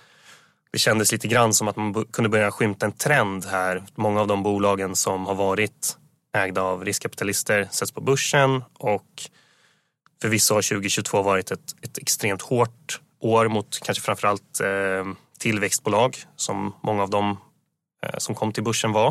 det 0.72 0.78
kändes 0.78 1.12
lite 1.12 1.28
grann 1.28 1.54
som 1.54 1.68
att 1.68 1.76
man 1.76 2.04
kunde 2.04 2.28
börja 2.28 2.50
skymta 2.50 2.86
en 2.86 2.92
trend 2.92 3.44
här. 3.44 3.84
Många 3.94 4.20
av 4.20 4.26
de 4.26 4.42
bolagen 4.42 4.96
som 4.96 5.26
har 5.26 5.34
varit 5.34 5.96
ägda 6.36 6.62
av 6.62 6.84
riskkapitalister 6.84 7.68
sätts 7.70 7.92
på 7.92 8.00
börsen 8.00 8.64
och 8.74 9.30
förvisso 10.22 10.54
har 10.54 10.62
2022 10.62 11.22
varit 11.22 11.50
ett, 11.50 11.74
ett 11.82 11.98
extremt 11.98 12.42
hårt 12.42 13.00
år 13.20 13.48
mot 13.48 13.80
kanske 13.82 14.04
framförallt 14.04 14.60
eh, 14.60 15.04
tillväxtbolag 15.38 16.16
som 16.36 16.74
många 16.82 17.02
av 17.02 17.10
dem 17.10 17.36
eh, 18.02 18.18
som 18.18 18.34
kom 18.34 18.52
till 18.52 18.62
börsen 18.62 18.92
var. 18.92 19.08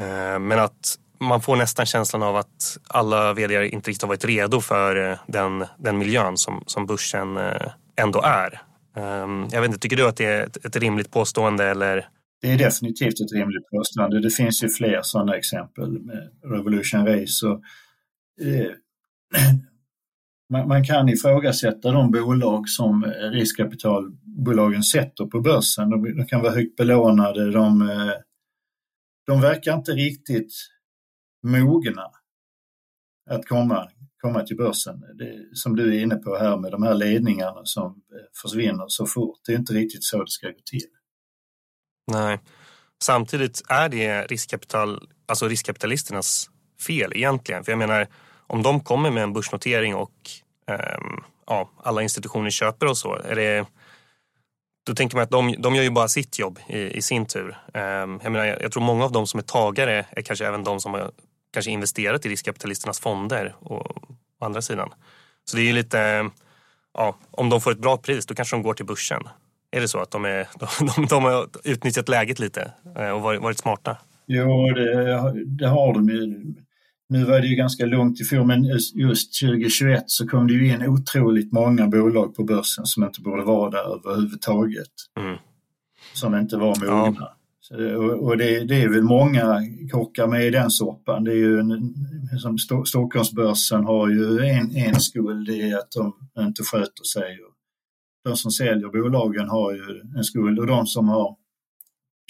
Eh, 0.00 0.38
men 0.38 0.58
att 0.58 0.98
man 1.20 1.40
får 1.40 1.56
nästan 1.56 1.86
känslan 1.86 2.22
av 2.22 2.36
att 2.36 2.78
alla 2.86 3.34
vd 3.34 3.68
inte 3.68 3.90
riktigt 3.90 4.02
har 4.02 4.08
varit 4.08 4.24
redo 4.24 4.60
för 4.60 5.10
eh, 5.10 5.18
den, 5.26 5.64
den 5.78 5.98
miljön 5.98 6.36
som, 6.36 6.62
som 6.66 6.86
börsen 6.86 7.36
eh, 7.36 7.72
ändå 7.96 8.22
är. 8.22 8.62
Ehm, 8.96 9.46
jag 9.50 9.60
vet 9.60 9.68
inte, 9.68 9.80
tycker 9.80 9.96
du 9.96 10.08
att 10.08 10.16
det 10.16 10.24
är 10.24 10.46
ett, 10.46 10.64
ett 10.64 10.76
rimligt 10.76 11.10
påstående 11.10 11.64
eller? 11.64 12.08
Det 12.42 12.50
är 12.50 12.58
definitivt 12.58 13.20
ett 13.20 13.32
rimligt 13.32 13.70
påstående. 13.70 14.20
Det 14.20 14.30
finns 14.30 14.64
ju 14.64 14.68
fler 14.68 15.00
sådana 15.02 15.36
exempel 15.36 15.98
med 15.98 16.30
Revolution 16.44 17.06
Race. 17.06 17.46
Och, 17.46 17.62
eh, 18.46 18.70
man, 20.50 20.68
man, 20.68 20.84
kan 20.84 21.08
ifrågasätta 21.08 21.92
de 21.92 22.10
bolag 22.10 22.68
som 22.68 23.04
eh, 23.04 23.08
riskkapitalbolagen 23.10 24.82
sätter 24.82 25.24
på 25.24 25.40
börsen. 25.40 25.90
De, 25.90 26.16
de 26.16 26.26
kan 26.26 26.42
vara 26.42 26.54
högt 26.54 26.76
belånade. 26.76 27.50
De, 27.50 27.88
de 29.26 29.40
verkar 29.40 29.74
inte 29.74 29.92
riktigt 29.92 30.52
mogna 31.42 32.06
att 33.30 33.46
komma, 33.48 33.90
komma 34.20 34.42
till 34.42 34.56
börsen. 34.56 35.00
Det, 35.18 35.56
som 35.56 35.76
du 35.76 35.96
är 35.96 36.02
inne 36.02 36.16
på 36.16 36.36
här 36.36 36.56
med 36.56 36.72
de 36.72 36.82
här 36.82 36.94
ledningarna 36.94 37.60
som 37.64 37.86
eh, 37.86 38.40
försvinner 38.42 38.84
så 38.88 39.06
fort. 39.06 39.38
Det 39.46 39.52
är 39.52 39.56
inte 39.56 39.72
riktigt 39.72 40.04
så 40.04 40.18
det 40.24 40.30
ska 40.30 40.46
gå 40.46 40.60
till. 40.70 40.88
Nej. 42.12 42.38
Samtidigt 43.02 43.62
är 43.68 43.88
det 43.88 44.22
riskkapital, 44.22 45.08
alltså 45.26 45.48
riskkapitalisternas 45.48 46.50
fel 46.86 47.12
egentligen. 47.14 47.64
För 47.64 47.72
jag 47.72 47.78
menar, 47.78 48.08
om 48.46 48.62
de 48.62 48.80
kommer 48.80 49.10
med 49.10 49.22
en 49.22 49.32
börsnotering 49.32 49.94
och 49.94 50.12
eh, 50.66 50.98
ja, 51.46 51.70
alla 51.76 52.02
institutioner 52.02 52.50
köper 52.50 52.86
och 52.86 52.98
så, 52.98 53.14
är 53.14 53.34
det, 53.34 53.66
då 54.86 54.94
tänker 54.94 55.16
man 55.16 55.22
att 55.22 55.30
de, 55.30 55.54
de 55.58 55.74
gör 55.74 55.82
ju 55.82 55.90
bara 55.90 56.08
sitt 56.08 56.38
jobb 56.38 56.58
i, 56.68 56.78
i 56.78 57.02
sin 57.02 57.26
tur. 57.26 57.58
Eh, 57.74 57.82
jag, 57.82 58.08
menar, 58.32 58.44
jag 58.44 58.72
tror 58.72 58.82
många 58.82 59.04
av 59.04 59.12
de 59.12 59.26
som 59.26 59.38
är 59.38 59.44
tagare 59.44 60.06
är 60.10 60.22
kanske 60.22 60.46
även 60.46 60.64
de 60.64 60.80
som 60.80 60.94
har 60.94 61.10
kanske 61.50 61.70
investerat 61.70 62.26
i 62.26 62.28
riskkapitalisternas 62.28 63.00
fonder 63.00 63.54
och, 63.60 64.10
å 64.40 64.44
andra 64.44 64.62
sidan. 64.62 64.90
Så 65.44 65.56
det 65.56 65.62
är 65.62 65.66
ju 65.66 65.72
lite, 65.72 66.30
ja, 66.94 67.16
om 67.30 67.48
de 67.48 67.60
får 67.60 67.72
ett 67.72 67.78
bra 67.78 67.96
pris 67.96 68.26
då 68.26 68.34
kanske 68.34 68.56
de 68.56 68.62
går 68.62 68.74
till 68.74 68.86
börsen. 68.86 69.22
Är 69.70 69.80
det 69.80 69.88
så 69.88 69.98
att 69.98 70.10
de, 70.10 70.24
är, 70.24 70.48
de, 70.58 70.86
de, 70.96 71.06
de 71.06 71.24
har 71.24 71.48
utnyttjat 71.64 72.08
läget 72.08 72.38
lite 72.38 72.72
eh, 72.96 73.10
och 73.10 73.22
varit, 73.22 73.42
varit 73.42 73.58
smarta? 73.58 73.96
Jo, 74.26 74.70
det, 74.70 75.32
det 75.46 75.68
har 75.68 75.94
de 75.94 76.08
ju. 76.08 76.54
Nu 77.08 77.24
var 77.24 77.40
det 77.40 77.46
ju 77.46 77.56
ganska 77.56 77.86
långt 77.86 78.20
ifrån 78.20 78.46
men 78.46 78.64
just 78.94 79.40
2021 79.40 80.04
så 80.06 80.28
kom 80.28 80.46
det 80.46 80.54
ju 80.54 80.72
in 80.72 80.88
otroligt 80.88 81.52
många 81.52 81.86
bolag 81.86 82.34
på 82.34 82.44
börsen 82.44 82.86
som 82.86 83.04
inte 83.04 83.20
borde 83.20 83.42
vara 83.42 83.70
där 83.70 83.94
överhuvudtaget. 83.94 84.90
Mm. 85.18 85.36
Som 86.12 86.34
inte 86.34 86.56
var 86.56 86.66
mogna. 86.66 87.16
Ja. 87.20 87.36
Eh, 87.78 87.94
och, 87.94 88.36
det, 88.36 88.64
det, 88.64 88.82
är 88.82 88.88
väl 88.88 89.02
många 89.02 89.62
kockar 89.90 90.26
med 90.26 90.46
i 90.46 90.50
den 90.50 90.70
soppan. 90.70 91.24
Det 91.24 91.30
är 91.30 91.36
ju 91.36 91.58
en, 91.58 91.94
som 92.38 92.58
Stockholmsbörsen 92.86 93.84
har 93.84 94.08
ju 94.08 94.38
en, 94.38 94.76
en 94.76 95.00
skuld 95.00 95.48
i 95.48 95.74
att 95.74 95.90
de 95.90 96.14
inte 96.38 96.62
sköter 96.62 97.04
sig. 97.04 97.38
De 98.24 98.36
som 98.36 98.50
säljer 98.50 98.88
bolagen 98.88 99.48
har 99.48 99.72
ju 99.72 100.00
en 100.16 100.24
skuld 100.24 100.58
och 100.58 100.66
de 100.66 100.86
som 100.86 101.08
har 101.08 101.36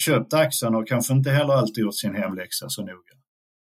köpt 0.03 0.33
aktien 0.33 0.73
har 0.73 0.85
kanske 0.85 1.13
inte 1.13 1.31
heller 1.31 1.53
alltid 1.53 1.81
gjort 1.83 1.95
sin 1.95 2.15
hemläxa 2.15 2.69
så 2.69 2.81
noga. 2.81 2.95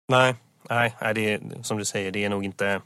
Nej, 0.09 0.35
nej, 0.69 0.95
nej 1.01 1.13
det 1.13 1.33
är, 1.33 1.41
som 1.63 1.77
du 1.77 1.85
säger, 1.85 2.11
det 2.11 2.25
är 2.25 2.29
nog 2.29 2.45
inte 2.45 2.81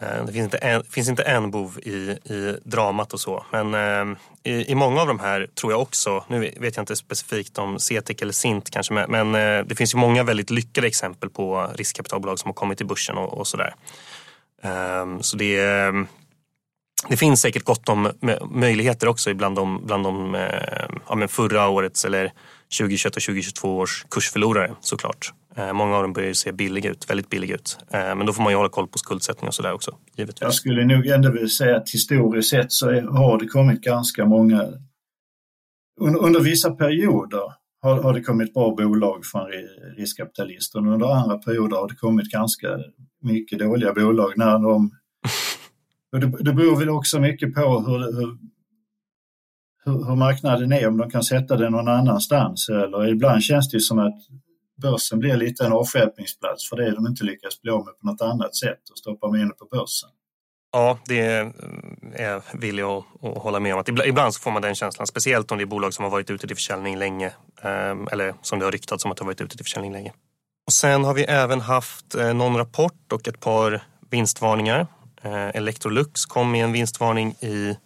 Eh, 0.00 0.24
det 0.26 0.32
finns 0.32 0.44
inte 0.44 0.58
en, 0.58 0.84
finns 0.84 1.08
inte 1.08 1.22
en 1.22 1.50
bov 1.50 1.78
i, 1.78 1.90
i 2.24 2.58
dramat 2.64 3.12
och 3.12 3.20
så. 3.20 3.44
Men 3.50 3.74
eh, 3.74 4.16
i, 4.42 4.70
i, 4.70 4.74
många 4.74 5.00
av 5.00 5.06
de 5.06 5.20
här 5.20 5.46
tror 5.54 5.72
jag 5.72 5.82
också, 5.82 6.24
nu 6.28 6.40
vet 6.40 6.76
jag 6.76 6.82
inte 6.82 6.96
specifikt 6.96 7.58
om 7.58 7.78
CETIC 7.78 8.22
eller 8.22 8.32
Sint 8.32 8.70
kanske, 8.70 9.06
men, 9.08 9.34
eh, 9.34 9.64
det 9.66 9.74
finns 9.74 9.94
ju 9.94 9.98
många 9.98 10.22
väldigt 10.22 10.50
lyckade 10.50 10.86
exempel 10.86 11.30
på 11.30 11.72
riskkapitalbolag 11.74 12.38
som 12.38 12.48
har 12.48 12.54
kommit 12.54 12.78
till 12.78 12.86
börsen 12.86 13.16
och, 13.16 13.38
och 13.38 13.46
sådär. 13.46 13.74
Eh, 14.62 15.20
så 15.20 15.36
det, 15.36 15.58
eh, 15.58 15.92
det 17.08 17.16
finns 17.16 17.40
säkert 17.40 17.64
gott 17.64 17.88
om 17.88 18.12
möjligheter 18.50 19.08
också 19.08 19.34
bland 19.34 19.56
de, 19.56 19.86
bland 19.86 20.04
de 20.04 20.34
eh, 20.34 20.88
ja, 21.08 21.28
förra 21.28 21.68
årets 21.68 22.04
eller 22.04 22.32
2021 22.78 23.16
och 23.16 23.22
2022 23.22 23.78
års 23.78 24.04
kursförlorare 24.10 24.74
såklart. 24.80 25.32
Eh, 25.56 25.72
många 25.72 25.96
av 25.96 26.02
dem 26.02 26.12
börjar 26.12 26.32
se 26.32 26.52
billiga 26.52 26.90
ut, 26.90 27.10
väldigt 27.10 27.30
billiga 27.30 27.54
ut. 27.54 27.78
Eh, 27.90 27.98
men 28.00 28.26
då 28.26 28.32
får 28.32 28.42
man 28.42 28.52
ju 28.52 28.56
hålla 28.56 28.68
koll 28.68 28.88
på 28.88 28.98
skuldsättning 28.98 29.48
och 29.48 29.54
sådär 29.54 29.72
också. 29.72 29.96
Givetvis. 30.16 30.42
Jag 30.42 30.54
skulle 30.54 30.84
nog 30.84 31.06
ändå 31.06 31.30
vilja 31.30 31.48
säga 31.48 31.76
att 31.76 31.90
historiskt 31.90 32.50
sett 32.50 32.72
så 32.72 32.86
har 33.00 33.38
det 33.38 33.46
kommit 33.46 33.80
ganska 33.80 34.24
många 34.24 34.66
under, 36.00 36.20
under 36.20 36.40
vissa 36.40 36.70
perioder 36.70 37.52
har, 37.82 38.02
har 38.02 38.14
det 38.14 38.20
kommit 38.22 38.54
bra 38.54 38.74
bolag 38.74 39.26
från 39.26 39.46
riskkapitalister 39.96 40.78
och 40.78 40.92
under 40.92 41.06
andra 41.06 41.38
perioder 41.38 41.76
har 41.76 41.88
det 41.88 41.94
kommit 41.94 42.30
ganska 42.30 42.68
mycket 43.22 43.58
dåliga 43.58 43.92
bolag 43.92 44.32
när 44.36 44.58
de 44.58 44.90
det, 46.20 46.44
det 46.44 46.52
beror 46.52 46.76
väl 46.76 46.88
också 46.88 47.20
mycket 47.20 47.54
på 47.54 47.60
hur, 47.60 47.98
hur, 47.98 48.38
hur, 49.84 50.14
marknaden 50.14 50.72
är, 50.72 50.88
om 50.88 50.96
de 50.96 51.10
kan 51.10 51.22
sätta 51.22 51.56
det 51.56 51.70
någon 51.70 51.88
annanstans. 51.88 52.68
Eller 52.68 53.08
ibland 53.08 53.42
känns 53.42 53.70
det 53.70 53.80
som 53.80 53.98
att 53.98 54.18
börsen 54.82 55.18
blir 55.18 55.36
lite 55.36 55.64
en 55.64 55.72
avstjälpningsplats 55.72 56.68
för 56.68 56.76
det 56.76 56.90
de 56.90 57.06
inte 57.06 57.24
lyckas 57.24 57.62
bli 57.62 57.70
av 57.70 57.84
med 57.84 57.98
på 58.00 58.06
något 58.06 58.20
annat 58.20 58.56
sätt 58.56 58.90
och 58.90 58.98
stoppar 58.98 59.30
med 59.30 59.58
på 59.58 59.64
börsen. 59.64 60.10
Ja, 60.72 60.98
det 61.06 61.20
är 61.20 62.42
jag 62.78 63.04
att, 63.22 63.42
hålla 63.42 63.60
med 63.60 63.74
om. 63.74 63.80
Att 63.80 63.88
ibland 63.88 64.34
så 64.34 64.40
får 64.40 64.50
man 64.50 64.62
den 64.62 64.74
känslan, 64.74 65.06
speciellt 65.06 65.50
om 65.50 65.58
det 65.58 65.64
är 65.64 65.66
bolag 65.66 65.94
som 65.94 66.02
har 66.02 66.10
varit 66.10 66.30
ute 66.30 66.46
till 66.46 66.56
försäljning 66.56 66.98
länge. 66.98 67.32
Ehm, 67.62 68.08
eller 68.12 68.34
som 68.42 68.58
det 68.58 68.64
har 68.64 68.72
ryktats 68.72 69.04
om 69.04 69.10
att 69.10 69.16
det 69.16 69.22
har 69.22 69.26
varit 69.26 69.40
ute 69.40 69.56
till 69.56 69.64
försäljning 69.64 69.92
länge. 69.92 70.12
Och 70.66 70.72
sen 70.72 71.04
har 71.04 71.14
vi 71.14 71.24
även 71.24 71.60
haft 71.60 72.14
eh, 72.14 72.34
någon 72.34 72.56
rapport 72.56 73.12
och 73.12 73.28
ett 73.28 73.40
par 73.40 73.82
vinstvarningar. 74.10 74.86
Eh, 75.22 75.48
Electrolux 75.48 76.26
kom 76.26 76.50
med 76.50 76.64
en 76.64 76.72
vinstvarning 76.72 77.32
i 77.32 77.76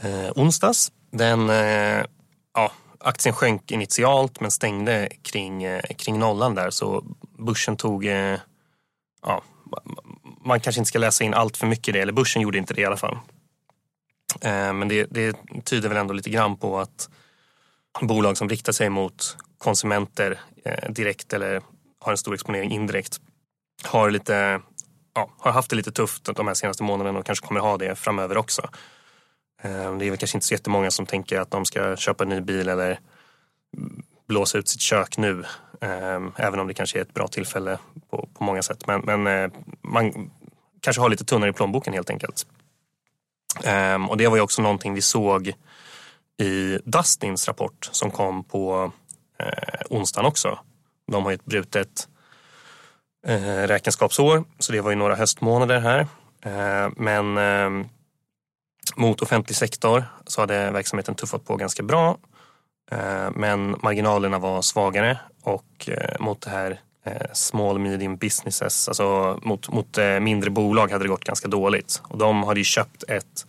eh, 0.00 0.32
onsdags. 0.36 0.92
Den, 1.10 1.48
ja, 2.54 2.72
aktien 3.04 3.34
sjönk 3.34 3.70
initialt 3.70 4.40
men 4.40 4.50
stängde 4.50 5.08
kring, 5.22 5.62
eh, 5.62 5.82
kring 5.96 6.18
nollan 6.18 6.54
där 6.54 6.70
så 6.70 7.04
börsen 7.38 7.76
tog, 7.76 8.06
eh, 8.06 8.38
ja, 9.22 9.42
man 10.44 10.60
kanske 10.60 10.80
inte 10.80 10.88
ska 10.88 10.98
läsa 10.98 11.24
in 11.24 11.34
allt 11.34 11.56
för 11.56 11.66
mycket 11.66 11.88
i 11.88 11.92
det, 11.92 12.00
eller 12.00 12.12
börsen 12.12 12.42
gjorde 12.42 12.58
inte 12.58 12.74
det 12.74 12.80
i 12.80 12.84
alla 12.84 12.96
fall. 12.96 13.18
Eh, 14.40 14.72
men 14.72 14.88
det, 14.88 15.06
det 15.10 15.36
tyder 15.64 15.88
väl 15.88 15.98
ändå 15.98 16.14
lite 16.14 16.30
grann 16.30 16.56
på 16.56 16.78
att 16.78 17.08
bolag 18.00 18.36
som 18.36 18.48
riktar 18.48 18.72
sig 18.72 18.90
mot 18.90 19.36
konsumenter 19.58 20.40
direkt 20.88 21.32
eller 21.32 21.62
har 22.00 22.12
en 22.12 22.18
stor 22.18 22.34
exponering 22.34 22.70
indirekt 22.70 23.20
har 23.84 24.10
lite 24.10 24.60
ja, 25.14 25.30
har 25.38 25.52
haft 25.52 25.70
det 25.70 25.76
lite 25.76 25.92
tufft 25.92 26.24
de 26.24 26.46
här 26.46 26.54
senaste 26.54 26.82
månaderna 26.82 27.18
och 27.18 27.26
kanske 27.26 27.46
kommer 27.46 27.60
ha 27.60 27.76
det 27.76 27.94
framöver 27.94 28.36
också. 28.36 28.68
Ehm, 29.62 29.98
det 29.98 30.06
är 30.06 30.10
väl 30.10 30.18
kanske 30.18 30.36
inte 30.36 30.46
så 30.46 30.54
jättemånga 30.54 30.90
som 30.90 31.06
tänker 31.06 31.40
att 31.40 31.50
de 31.50 31.64
ska 31.64 31.96
köpa 31.96 32.24
en 32.24 32.28
ny 32.28 32.40
bil 32.40 32.68
eller 32.68 33.00
blåsa 34.28 34.58
ut 34.58 34.68
sitt 34.68 34.80
kök 34.80 35.16
nu. 35.18 35.44
Ehm, 35.80 36.32
även 36.36 36.60
om 36.60 36.66
det 36.66 36.74
kanske 36.74 36.98
är 36.98 37.02
ett 37.02 37.14
bra 37.14 37.28
tillfälle 37.28 37.78
på, 38.10 38.28
på 38.34 38.44
många 38.44 38.62
sätt. 38.62 38.86
Men, 38.86 39.00
men 39.00 39.26
eh, 39.26 39.50
man 39.82 40.30
kanske 40.80 41.02
har 41.02 41.08
lite 41.08 41.24
tunnare 41.24 41.50
i 41.50 41.52
plånboken 41.52 41.92
helt 41.92 42.10
enkelt. 42.10 42.46
Ehm, 43.64 44.10
och 44.10 44.16
det 44.16 44.28
var 44.28 44.36
ju 44.36 44.42
också 44.42 44.62
någonting 44.62 44.94
vi 44.94 45.02
såg 45.02 45.52
i 46.38 46.78
Dustins 46.84 47.48
rapport 47.48 47.88
som 47.92 48.10
kom 48.10 48.44
på 48.44 48.92
eh, 49.38 49.80
onsdagen 49.90 50.26
också. 50.26 50.58
De 51.06 51.24
har 51.24 51.30
ju 51.30 51.34
ett 51.34 51.44
brutet 51.44 52.08
eh, 53.26 53.66
räkenskapsår. 53.66 54.44
Så 54.58 54.72
det 54.72 54.80
var 54.80 54.90
ju 54.90 54.96
några 54.96 55.14
höstmånader 55.14 55.80
här. 55.80 56.06
Eh, 56.42 56.90
men 56.96 57.38
mot 58.96 59.22
offentlig 59.22 59.56
sektor 59.56 60.04
så 60.26 60.40
hade 60.40 60.70
verksamheten 60.70 61.14
tuffat 61.14 61.44
på 61.44 61.56
ganska 61.56 61.82
bra. 61.82 62.18
Eh, 62.90 63.30
men 63.34 63.76
marginalerna 63.82 64.38
var 64.38 64.62
svagare 64.62 65.18
och 65.42 65.88
eh, 65.88 66.20
mot 66.20 66.40
det 66.40 66.50
här 66.50 66.80
eh, 67.04 67.32
small 67.32 67.78
medium 67.78 68.16
businesses, 68.16 68.88
alltså 68.88 69.38
mot, 69.42 69.72
mot 69.72 69.98
mindre 70.20 70.50
bolag 70.50 70.90
hade 70.90 71.04
det 71.04 71.08
gått 71.08 71.24
ganska 71.24 71.48
dåligt. 71.48 72.02
Och 72.04 72.18
de 72.18 72.42
hade 72.42 72.60
ju 72.60 72.64
köpt 72.64 73.02
ett 73.08 73.46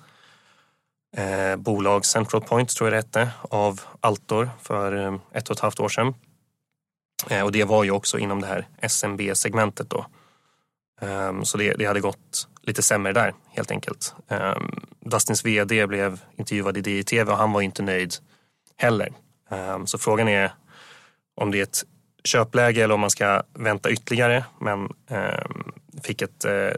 eh, 1.18 1.56
bolag, 1.56 2.06
Central 2.06 2.42
Point 2.42 2.70
tror 2.70 2.88
jag 2.88 2.94
det 2.94 2.98
hette, 2.98 3.30
av 3.50 3.82
Altor 4.00 4.50
för 4.62 5.20
ett 5.32 5.50
och 5.50 5.56
ett 5.56 5.62
halvt 5.62 5.80
år 5.80 5.90
sedan. 5.90 6.14
Eh, 7.30 7.42
och 7.42 7.52
det 7.52 7.64
var 7.64 7.84
ju 7.84 7.92
också 7.92 8.20
inom 8.20 8.42
det 8.42 8.48
här 8.48 8.68
SMB-segmentet 8.82 9.90
då. 9.90 10.06
Eh, 11.02 11.42
så 11.42 11.58
det, 11.58 11.74
det, 11.74 11.86
hade 11.86 12.00
gått 12.00 12.48
lite 12.64 12.82
sämre 12.82 13.14
där 13.14 13.34
helt 13.50 13.72
enkelt. 13.72 14.16
Um, 14.28 14.86
Dustins 15.00 15.46
VD 15.46 15.88
blev 15.88 16.20
intervjuad 16.38 16.78
i 16.78 16.82
DI-TV 16.82 17.32
och 17.32 17.38
han 17.38 17.52
var 17.52 17.62
inte 17.62 17.84
nöjd 17.84 18.14
heller. 18.78 19.14
Um, 19.50 19.88
så 19.88 19.98
frågan 19.98 20.28
är 20.28 20.54
om 21.36 21.52
det 21.52 21.60
är 21.60 21.64
ett 21.64 21.84
köpläge 22.24 22.84
eller 22.84 22.94
om 22.94 23.00
man 23.00 23.10
ska 23.10 23.44
vänta 23.54 23.92
ytterligare. 23.92 24.46
Men 24.60 24.90
ehm, 25.10 25.72
fick 26.04 26.22
ett, 26.22 26.46
uh, 26.46 26.72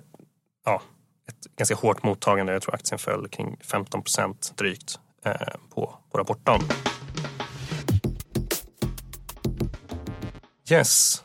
ja, 0.66 0.82
ett 1.28 1.56
ganska 1.58 1.76
hårt 1.76 2.04
mottagande. 2.04 2.54
Jag 2.54 2.62
tror 2.62 2.76
aktien 2.76 3.00
föll 3.00 3.28
kring 3.28 3.58
15 3.64 4.02
procent 4.02 4.54
drygt 4.56 5.00
uh, 5.26 5.34
på, 5.76 5.98
på 6.12 6.18
rapporten. 6.18 6.62
Yes. 10.72 11.22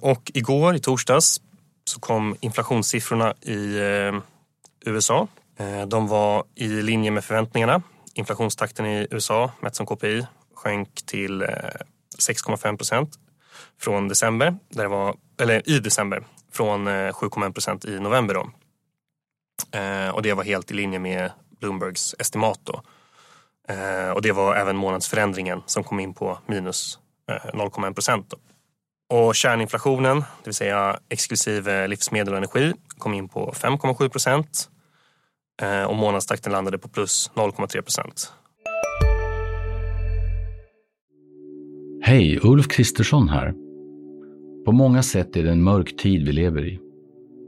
Och 0.00 0.30
igår, 0.34 0.74
i 0.74 0.78
torsdags, 0.78 1.40
så 1.90 2.00
kom 2.00 2.36
inflationssiffrorna 2.40 3.34
i 3.40 3.78
eh, 3.78 4.20
USA. 4.84 5.28
Eh, 5.56 5.86
de 5.86 6.08
var 6.08 6.44
i 6.54 6.68
linje 6.68 7.10
med 7.10 7.24
förväntningarna. 7.24 7.82
Inflationstakten 8.14 8.86
i 8.86 9.06
USA, 9.10 9.52
mätt 9.60 9.76
som 9.76 9.86
KPI, 9.86 10.26
sjönk 10.54 11.06
till 11.06 11.42
eh, 11.42 11.48
6,5 12.18 12.76
procent 12.76 13.18
från 13.80 14.08
december, 14.08 14.56
där 14.68 14.82
det 14.82 14.88
var, 14.88 15.16
eller 15.40 15.68
i 15.70 15.78
december, 15.78 16.24
från 16.52 16.88
7,1 16.88 17.52
procent 17.52 17.84
i 17.84 18.00
november. 18.00 18.34
Då. 18.34 18.50
Och 20.14 20.22
det 20.22 20.34
var 20.34 20.44
helt 20.44 20.70
i 20.70 20.74
linje 20.74 20.98
med 20.98 21.30
Bloombergs 21.60 22.14
estimat. 22.18 22.60
Då. 22.64 22.82
Och 24.14 24.22
det 24.22 24.32
var 24.32 24.56
även 24.56 24.76
månadsförändringen 24.76 25.62
som 25.66 25.84
kom 25.84 26.00
in 26.00 26.14
på 26.14 26.38
minus 26.46 26.98
0,1 27.52 27.94
procent. 27.94 28.34
Och 29.10 29.34
kärninflationen, 29.34 30.16
det 30.16 30.24
vill 30.44 30.54
säga 30.54 30.98
exklusive 31.08 31.82
eh, 31.82 31.88
livsmedel 31.88 32.32
och 32.32 32.38
energi, 32.38 32.72
kom 32.98 33.14
in 33.14 33.28
på 33.28 33.52
5,7 33.56 34.08
procent 34.08 34.70
eh, 35.62 35.82
och 35.82 35.96
månadstakten 35.96 36.52
landade 36.52 36.78
på 36.78 36.88
plus 36.88 37.30
0,3 37.34 37.82
procent. 37.82 38.32
Hej, 42.02 42.38
Ulf 42.42 42.68
Kristersson 42.68 43.28
här. 43.28 43.54
På 44.64 44.72
många 44.72 45.02
sätt 45.02 45.36
är 45.36 45.42
det 45.42 45.50
en 45.50 45.62
mörk 45.62 45.96
tid 45.96 46.26
vi 46.26 46.32
lever 46.32 46.66
i. 46.66 46.80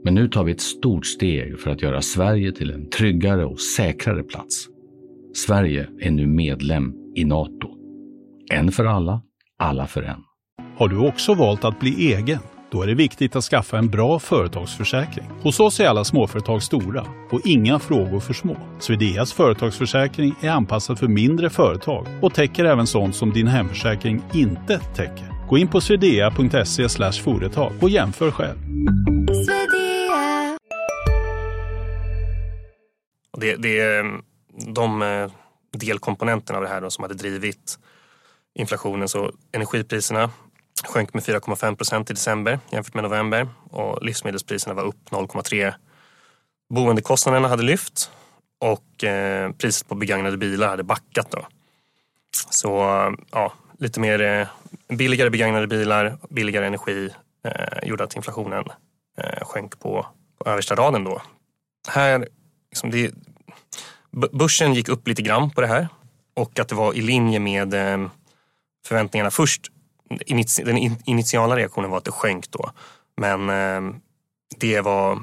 Men 0.03 0.15
nu 0.15 0.27
tar 0.27 0.43
vi 0.43 0.51
ett 0.51 0.61
stort 0.61 1.05
steg 1.05 1.59
för 1.59 1.71
att 1.71 1.81
göra 1.81 2.01
Sverige 2.01 2.51
till 2.51 2.71
en 2.71 2.89
tryggare 2.89 3.45
och 3.45 3.59
säkrare 3.59 4.23
plats. 4.23 4.67
Sverige 5.35 5.87
är 5.99 6.11
nu 6.11 6.27
medlem 6.27 6.93
i 7.15 7.25
Nato. 7.25 7.69
En 8.51 8.71
för 8.71 8.85
alla, 8.85 9.21
alla 9.57 9.87
för 9.87 10.03
en. 10.03 10.32
Har 10.77 10.87
du 10.87 10.97
också 10.97 11.33
valt 11.33 11.63
att 11.63 11.79
bli 11.79 12.13
egen? 12.13 12.39
Då 12.71 12.81
är 12.81 12.87
det 12.87 12.93
viktigt 12.93 13.35
att 13.35 13.43
skaffa 13.43 13.77
en 13.77 13.89
bra 13.89 14.19
företagsförsäkring. 14.19 15.25
Hos 15.41 15.59
oss 15.59 15.79
är 15.79 15.87
alla 15.87 16.03
småföretag 16.03 16.63
stora 16.63 17.05
och 17.31 17.41
inga 17.45 17.79
frågor 17.79 18.19
för 18.19 18.33
små. 18.33 18.57
Swedeas 18.79 19.33
företagsförsäkring 19.33 20.35
är 20.41 20.49
anpassad 20.49 20.99
för 20.99 21.07
mindre 21.07 21.49
företag 21.49 22.07
och 22.21 22.33
täcker 22.33 22.65
även 22.65 22.87
sånt 22.87 23.15
som 23.15 23.33
din 23.33 23.47
hemförsäkring 23.47 24.21
inte 24.33 24.79
täcker. 24.79 25.47
Gå 25.49 25.57
in 25.57 25.67
på 25.67 25.81
swedea.se 25.81 26.89
företag 27.23 27.71
och 27.81 27.89
jämför 27.89 28.31
själv. 28.31 28.57
Det, 33.37 33.55
det 33.55 33.79
är 33.79 33.99
mm, 33.99 34.21
de 34.75 35.01
eh, 35.01 35.31
delkomponenterna 35.73 36.57
av 36.57 36.63
det 36.63 36.69
här 36.69 36.81
då, 36.81 36.89
som 36.89 37.01
hade 37.01 37.13
drivit 37.13 37.79
inflationen. 38.55 39.07
Så 39.07 39.31
energipriserna 39.51 40.29
sjönk 40.83 41.13
med 41.13 41.23
4,5 41.23 41.75
procent 41.75 42.09
i 42.09 42.13
december 42.13 42.59
jämfört 42.69 42.93
med 42.93 43.03
november 43.03 43.47
och 43.69 44.05
livsmedelspriserna 44.05 44.73
var 44.73 44.83
upp 44.83 45.09
0,3. 45.09 45.73
Boendekostnaderna 46.69 47.47
hade 47.47 47.63
lyft 47.63 48.11
och 48.59 49.03
eh, 49.03 49.51
priset 49.51 49.87
på 49.87 49.95
begagnade 49.95 50.37
bilar 50.37 50.67
hade 50.67 50.83
backat. 50.83 51.31
Då. 51.31 51.47
Så 52.49 52.69
ja, 53.31 53.53
lite 53.79 53.99
mer 53.99 54.21
eh, 54.21 54.47
billigare 54.87 55.29
begagnade 55.29 55.67
bilar, 55.67 56.17
billigare 56.29 56.67
energi 56.67 57.09
eh, 57.45 57.87
gjorde 57.89 58.03
att 58.03 58.15
inflationen 58.15 58.63
eh, 59.17 59.45
sjönk 59.45 59.79
på, 59.79 60.05
på 60.37 60.49
översta 60.49 60.75
raden 60.75 61.03
då. 61.03 61.21
Här, 61.87 62.27
liksom 62.71 62.91
det, 62.91 63.11
börsen 64.31 64.73
gick 64.73 64.89
upp 64.89 65.07
lite 65.07 65.21
grann 65.21 65.51
på 65.51 65.61
det 65.61 65.67
här 65.67 65.87
och 66.33 66.59
att 66.59 66.67
det 66.67 66.75
var 66.75 66.93
i 66.93 67.01
linje 67.01 67.39
med 67.39 67.73
eh, 67.73 68.09
förväntningarna 68.87 69.31
först 69.31 69.72
den 70.65 70.77
initiala 71.05 71.55
reaktionen 71.55 71.89
var 71.89 71.97
att 71.97 72.05
det 72.05 72.11
sjönk 72.11 72.51
då. 72.51 72.71
Men 73.17 73.49
ehm, 73.49 73.95
det 74.57 74.81
var 74.81 75.19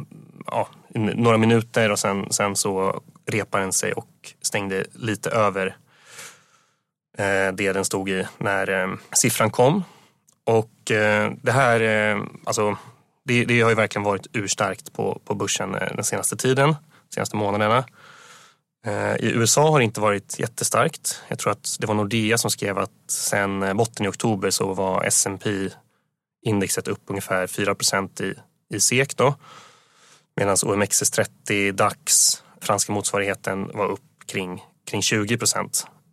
ja, 0.46 0.68
några 0.94 1.36
minuter 1.36 1.90
och 1.90 1.98
sen, 1.98 2.32
sen 2.32 2.56
så 2.56 3.02
repade 3.26 3.64
den 3.64 3.72
sig 3.72 3.92
och 3.92 4.34
stängde 4.42 4.84
lite 4.92 5.30
över 5.30 5.76
eh, 7.18 7.52
det 7.52 7.72
den 7.72 7.84
stod 7.84 8.08
i 8.08 8.26
när 8.38 8.70
ehm, 8.70 8.98
siffran 9.12 9.50
kom. 9.50 9.84
Och 10.44 10.90
eh, 10.90 11.32
det 11.42 11.52
här, 11.52 11.80
eh, 11.80 12.22
alltså 12.44 12.76
det, 13.24 13.44
det, 13.44 13.60
har 13.60 13.70
ju 13.70 13.76
verkligen 13.76 14.04
varit 14.04 14.26
urstarkt 14.32 14.92
på, 14.92 15.20
på 15.24 15.34
börsen 15.34 15.72
den 15.72 16.04
senaste 16.04 16.36
tiden, 16.36 16.68
de 17.08 17.14
senaste 17.14 17.36
månaderna. 17.36 17.84
Eh, 18.86 19.16
I 19.16 19.32
USA 19.34 19.70
har 19.70 19.78
det 19.78 19.84
inte 19.84 20.00
varit 20.00 20.38
jättestarkt. 20.38 21.22
Jag 21.28 21.38
tror 21.38 21.52
att 21.52 21.76
det 21.80 21.86
var 21.86 21.94
Nordea 21.94 22.38
som 22.38 22.50
skrev 22.50 22.78
att 22.78 23.10
sen 23.10 23.62
eh, 23.62 23.74
botten 23.74 24.06
i 24.06 24.08
oktober 24.08 24.50
så 24.50 24.74
var 24.74 25.04
S&P 25.04 25.68
indexet 26.46 26.88
upp 26.88 27.02
ungefär 27.06 27.46
4 27.46 27.74
i, 28.20 28.34
i 28.76 28.80
SEK 28.80 29.16
då. 29.16 29.34
Medan 30.36 30.56
OMXS30, 30.56 31.72
DAX, 31.72 32.32
franska 32.60 32.92
motsvarigheten 32.92 33.70
var 33.74 33.86
upp 33.86 34.00
kring, 34.26 34.64
kring 34.90 35.02
20 35.02 35.38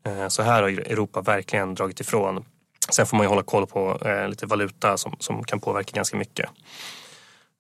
eh, 0.06 0.28
så 0.28 0.42
här 0.42 0.62
har 0.62 0.70
Europa 0.70 1.22
verkligen 1.22 1.76
dragit 1.76 2.00
ifrån. 2.00 2.46
Sen 2.90 3.06
får 3.06 3.18
man 3.18 3.24
ju 3.24 3.30
hålla 3.30 3.44
koll 3.44 3.68
på 3.68 4.00
lite 4.30 4.46
valuta 4.46 4.98
som, 4.98 5.16
som 5.20 5.44
kan 5.44 5.60
påverka 5.60 5.92
ganska 5.96 6.18
mycket. 6.18 6.50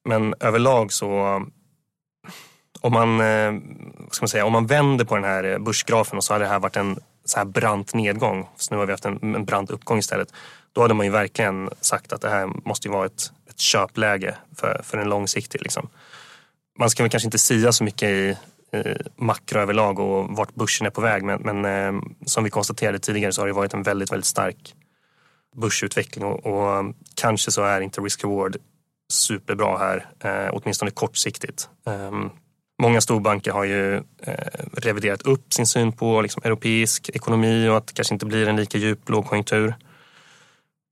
Men 0.05 0.33
överlag 0.39 0.93
så 0.93 1.41
om 2.81 2.93
man, 2.93 3.21
eh, 3.21 3.53
ska 4.11 4.23
man, 4.23 4.29
säga, 4.29 4.45
om 4.45 4.51
man 4.53 4.67
vänder 4.67 5.05
på 5.05 5.15
den 5.15 5.23
här 5.23 5.43
eh, 5.43 5.59
börsgrafen 5.59 6.17
och 6.17 6.23
så 6.23 6.33
hade 6.33 6.45
det 6.45 6.49
här 6.49 6.59
varit 6.59 6.75
en 6.75 6.99
så 7.25 7.37
här 7.37 7.45
brant 7.45 7.93
nedgång, 7.93 8.49
så 8.55 8.73
nu 8.73 8.79
har 8.79 8.85
vi 8.85 8.93
haft 8.93 9.05
en, 9.05 9.35
en 9.35 9.45
brant 9.45 9.69
uppgång 9.69 9.97
istället. 9.97 10.33
Då 10.73 10.81
hade 10.81 10.93
man 10.93 11.05
ju 11.05 11.11
verkligen 11.11 11.69
sagt 11.81 12.13
att 12.13 12.21
det 12.21 12.29
här 12.29 12.49
måste 12.65 12.87
ju 12.87 12.91
vara 12.91 13.05
ett, 13.05 13.31
ett 13.49 13.59
köpläge 13.59 14.35
för, 14.55 14.81
för 14.83 14.97
en 14.97 15.09
långsiktig. 15.09 15.61
Liksom. 15.61 15.89
Man 16.79 16.89
ska 16.89 17.03
väl 17.03 17.09
kanske 17.09 17.27
inte 17.27 17.39
sia 17.39 17.71
så 17.71 17.83
mycket 17.83 18.09
i 18.09 18.37
eh, 18.71 18.97
makro 19.15 19.59
överlag 19.59 19.99
och 19.99 20.37
vart 20.37 20.55
börsen 20.55 20.87
är 20.87 20.91
på 20.91 21.01
väg 21.01 21.23
men, 21.23 21.41
men 21.41 21.65
eh, 21.65 22.01
som 22.25 22.43
vi 22.43 22.49
konstaterade 22.49 22.99
tidigare 22.99 23.33
så 23.33 23.41
har 23.41 23.47
det 23.47 23.53
varit 23.53 23.73
en 23.73 23.83
väldigt, 23.83 24.11
väldigt 24.11 24.25
stark 24.25 24.75
börsutveckling 25.55 26.25
och, 26.25 26.45
och 26.45 26.77
eh, 26.77 26.83
kanske 27.15 27.51
så 27.51 27.63
är 27.63 27.81
inte 27.81 28.01
risk-reward 28.01 28.57
superbra 29.09 29.77
här, 29.77 30.05
eh, 30.19 30.49
åtminstone 30.53 30.91
kortsiktigt. 30.91 31.69
Ehm, 31.85 32.29
Många 32.81 33.01
storbanker 33.01 33.51
har 33.51 33.63
ju 33.63 33.95
eh, 33.95 34.63
reviderat 34.73 35.21
upp 35.21 35.53
sin 35.53 35.67
syn 35.67 35.91
på 35.91 36.21
liksom, 36.21 36.41
europeisk 36.45 37.09
ekonomi 37.09 37.67
och 37.69 37.77
att 37.77 37.87
det 37.87 37.93
kanske 37.93 38.13
inte 38.13 38.25
blir 38.25 38.47
en 38.47 38.55
lika 38.55 38.77
djup 38.77 39.09
lågkonjunktur. 39.09 39.75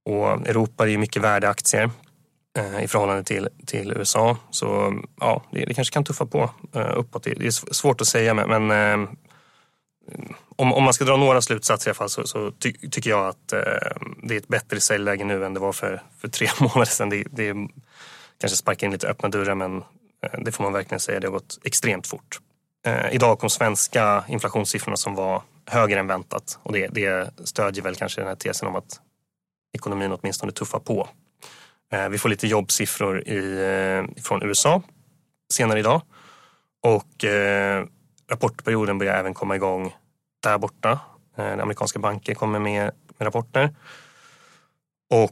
Och 0.05 0.47
Europa 0.47 0.83
är 0.83 0.87
ju 0.87 0.97
mycket 0.97 1.21
värdeaktier 1.21 1.89
eh, 2.57 2.83
i 2.83 2.87
förhållande 2.87 3.23
till, 3.23 3.49
till 3.65 3.91
USA. 3.91 4.37
Så 4.49 4.99
ja, 5.19 5.43
det, 5.51 5.65
det 5.65 5.73
kanske 5.73 5.93
kan 5.93 6.03
tuffa 6.03 6.25
på 6.25 6.49
eh, 6.75 6.93
uppåt. 6.95 7.23
Det, 7.23 7.33
det, 7.33 7.47
är 7.47 7.73
svårt 7.73 8.01
att 8.01 8.07
säga 8.07 8.33
men, 8.33 8.67
men 8.67 8.71
eh, 8.71 9.09
om, 10.55 10.73
om 10.73 10.83
man 10.83 10.93
ska 10.93 11.05
dra 11.05 11.17
några 11.17 11.41
slutsatser 11.41 11.89
i 11.89 11.89
alla 11.89 11.95
fall 11.95 12.09
så, 12.09 12.27
så 12.27 12.51
ty, 12.51 12.73
tycker 12.73 13.09
jag 13.09 13.27
att 13.27 13.53
eh, 13.53 13.59
det 14.23 14.33
är 14.33 14.37
ett 14.37 14.47
bättre 14.47 14.79
säljläge 14.79 15.23
nu 15.23 15.45
än 15.45 15.53
det 15.53 15.59
var 15.59 15.73
för, 15.73 16.01
för 16.19 16.27
tre 16.27 16.47
månader 16.59 16.85
sedan. 16.85 17.09
Det, 17.09 17.23
det 17.31 17.53
kanske 18.37 18.57
sparkar 18.57 18.87
in 18.87 18.93
lite 18.93 19.07
öppna 19.07 19.29
dörrar 19.29 19.55
men 19.55 19.83
Eh, 20.25 20.39
det 20.39 20.51
får 20.51 20.63
man 20.63 20.73
verkligen 20.73 20.99
säga, 20.99 21.19
det 21.19 21.27
har 21.27 21.31
gått 21.31 21.59
extremt 21.63 22.07
fort. 22.07 22.39
Eh, 22.85 23.13
idag 23.13 23.39
kom 23.39 23.49
svenska 23.49 24.23
inflationssiffrorna 24.27 24.97
som 24.97 25.15
var 25.15 25.43
högre 25.65 25.99
än 25.99 26.07
väntat 26.07 26.59
och 26.63 26.73
det, 26.73 26.87
det 26.87 27.31
stödjer 27.43 27.83
väl 27.83 27.95
kanske 27.95 28.21
den 28.21 28.27
här 28.27 28.35
tesen 28.35 28.67
om 28.67 28.75
att 28.75 29.01
ekonomin 29.73 30.11
åtminstone 30.11 30.51
tuffar 30.51 30.79
på. 30.79 31.09
Eh, 31.93 32.09
vi 32.09 32.17
får 32.17 32.29
lite 32.29 32.47
jobbsiffror 32.47 33.27
i, 33.27 34.07
från 34.23 34.43
USA 34.43 34.81
senare 35.53 35.79
idag 35.79 36.01
och 36.83 37.25
rapportperioden 38.29 38.97
börjar 38.97 39.13
även 39.13 39.33
komma 39.33 39.55
igång 39.55 39.95
där 40.43 40.57
borta. 40.57 40.99
amerikanska 41.35 41.99
banker 41.99 42.33
kommer 42.33 42.59
med, 42.59 42.91
med 43.17 43.25
rapporter 43.25 43.75
och 45.09 45.31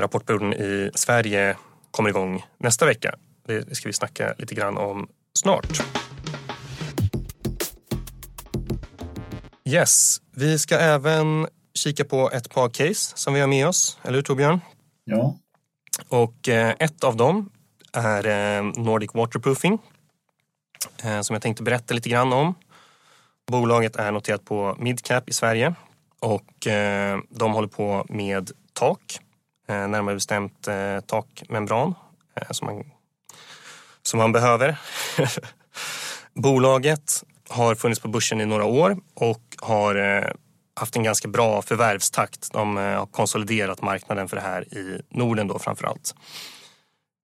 rapportperioden 0.00 0.54
i 0.54 0.90
Sverige 0.94 1.56
kommer 1.90 2.10
igång 2.10 2.44
nästa 2.58 2.86
vecka. 2.86 3.14
Det 3.46 3.76
ska 3.76 3.88
vi 3.88 3.92
snacka 3.92 4.34
lite 4.38 4.54
grann 4.54 4.76
om 4.76 5.08
snart. 5.38 5.82
Yes, 9.64 10.20
vi 10.30 10.58
ska 10.58 10.78
även 10.78 11.46
kika 11.74 12.04
på 12.04 12.30
ett 12.30 12.50
par 12.50 12.68
case 12.68 13.16
som 13.16 13.34
vi 13.34 13.40
har 13.40 13.46
med 13.46 13.68
oss, 13.68 13.98
eller 14.02 14.14
hur 14.14 14.22
Torbjörn? 14.22 14.60
Ja. 15.04 15.36
Och 16.08 16.48
eh, 16.48 16.74
ett 16.78 17.04
av 17.04 17.16
dem 17.16 17.50
är 17.92 18.26
eh, 18.26 18.62
Nordic 18.62 19.14
Waterproofing 19.14 19.78
eh, 21.04 21.20
som 21.20 21.34
jag 21.34 21.42
tänkte 21.42 21.62
berätta 21.62 21.94
lite 21.94 22.08
grann 22.08 22.32
om. 22.32 22.54
Bolaget 23.46 23.96
är 23.96 24.12
noterat 24.12 24.44
på 24.44 24.76
Midcap 24.78 25.28
i 25.28 25.32
Sverige 25.32 25.74
och 26.20 26.66
de 27.30 27.52
håller 27.52 27.68
på 27.68 28.06
med 28.08 28.50
tak, 28.72 29.18
närmare 29.68 30.14
bestämt 30.14 30.68
takmembran 31.06 31.94
som 32.50 32.66
man 32.66 32.84
som 34.06 34.20
han 34.20 34.32
behöver. 34.32 34.76
Bolaget 36.34 37.24
har 37.48 37.74
funnits 37.74 38.00
på 38.00 38.08
börsen 38.08 38.40
i 38.40 38.46
några 38.46 38.64
år 38.64 38.96
och 39.14 39.42
har 39.62 39.94
eh, 39.94 40.30
haft 40.74 40.96
en 40.96 41.02
ganska 41.02 41.28
bra 41.28 41.62
förvärvstakt. 41.62 42.52
De 42.52 42.78
eh, 42.78 42.84
har 42.84 43.06
konsoliderat 43.06 43.82
marknaden 43.82 44.28
för 44.28 44.36
det 44.36 44.42
här 44.42 44.74
i 44.74 45.02
Norden 45.10 45.48
då 45.48 45.58
framför 45.58 45.86
allt. 45.86 46.14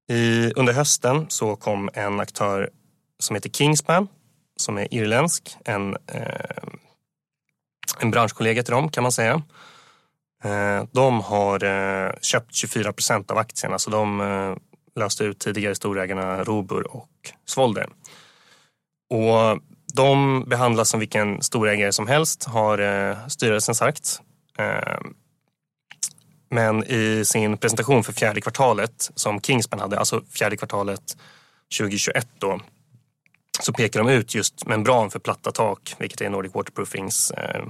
I, 0.08 0.52
under 0.56 0.72
hösten 0.72 1.26
så 1.28 1.56
kom 1.56 1.90
en 1.94 2.20
aktör 2.20 2.70
som 3.18 3.36
heter 3.36 3.50
Kingspan 3.50 4.08
som 4.56 4.78
är 4.78 4.94
irländsk. 4.94 5.56
En, 5.64 5.96
eh, 6.06 6.64
en 7.98 8.10
branschkollega 8.10 8.62
till 8.62 8.74
dem 8.74 8.88
kan 8.88 9.02
man 9.02 9.12
säga. 9.12 9.42
Eh, 10.44 10.84
de 10.92 11.20
har 11.20 11.64
eh, 11.64 12.12
köpt 12.20 12.54
24 12.54 12.92
procent 12.92 13.30
av 13.30 13.38
aktierna 13.38 13.78
så 13.78 13.90
de 13.90 14.20
eh, 14.20 14.56
löste 14.96 15.24
ut 15.24 15.38
tidigare 15.38 15.74
storägarna 15.74 16.44
Robur 16.44 16.96
och 16.96 17.10
Svolder. 17.46 17.88
Och 19.10 19.60
de 19.94 20.44
behandlas 20.46 20.88
som 20.88 21.00
vilken 21.00 21.42
storägare 21.42 21.92
som 21.92 22.06
helst 22.06 22.44
har 22.44 22.78
eh, 22.78 23.28
styrelsen 23.28 23.74
sagt. 23.74 24.20
Ehm, 24.58 25.14
men 26.50 26.84
i 26.84 27.24
sin 27.24 27.58
presentation 27.58 28.04
för 28.04 28.12
fjärde 28.12 28.40
kvartalet 28.40 29.10
som 29.14 29.40
Kingspan 29.40 29.80
hade, 29.80 29.98
alltså 29.98 30.22
fjärde 30.30 30.56
kvartalet 30.56 31.16
2021 31.78 32.28
då, 32.38 32.60
så 33.60 33.72
pekar 33.72 34.00
de 34.00 34.08
ut 34.08 34.34
just 34.34 34.66
membran 34.66 35.10
för 35.10 35.18
platta 35.18 35.52
tak, 35.52 35.94
vilket 35.98 36.20
är 36.20 36.30
Nordic 36.30 36.54
Waterproofings 36.54 37.30
eh, 37.30 37.64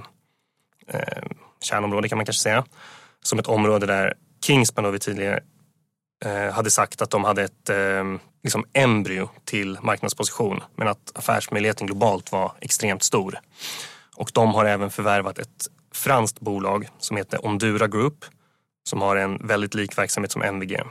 eh, 0.87 1.23
kärnområde 1.61 2.09
kan 2.09 2.17
man 2.17 2.25
kanske 2.25 2.43
säga, 2.43 2.65
som 3.23 3.39
ett 3.39 3.47
område 3.47 3.85
där 3.85 4.13
Kingspan 4.45 4.83
då 4.83 4.97
tidigare 4.97 5.43
Eh, 6.25 6.51
hade 6.53 6.71
sagt 6.71 7.01
att 7.01 7.09
de 7.09 7.23
hade 7.23 7.43
ett 7.43 7.69
eh, 7.69 8.03
liksom 8.43 8.65
embryo 8.73 9.29
till 9.45 9.77
marknadsposition 9.81 10.63
men 10.75 10.87
att 10.87 11.11
affärsmöjligheten 11.15 11.87
globalt 11.87 12.31
var 12.31 12.51
extremt 12.59 13.03
stor. 13.03 13.39
Och 14.15 14.31
de 14.33 14.53
har 14.53 14.65
även 14.65 14.89
förvärvat 14.89 15.39
ett 15.39 15.67
franskt 15.93 16.39
bolag 16.39 16.89
som 16.99 17.17
heter 17.17 17.45
Ondura 17.45 17.87
Group 17.87 18.25
som 18.83 19.01
har 19.01 19.15
en 19.15 19.47
väldigt 19.47 19.73
lik 19.73 19.97
verksamhet 19.97 20.31
som 20.31 20.41
MVG. 20.41 20.81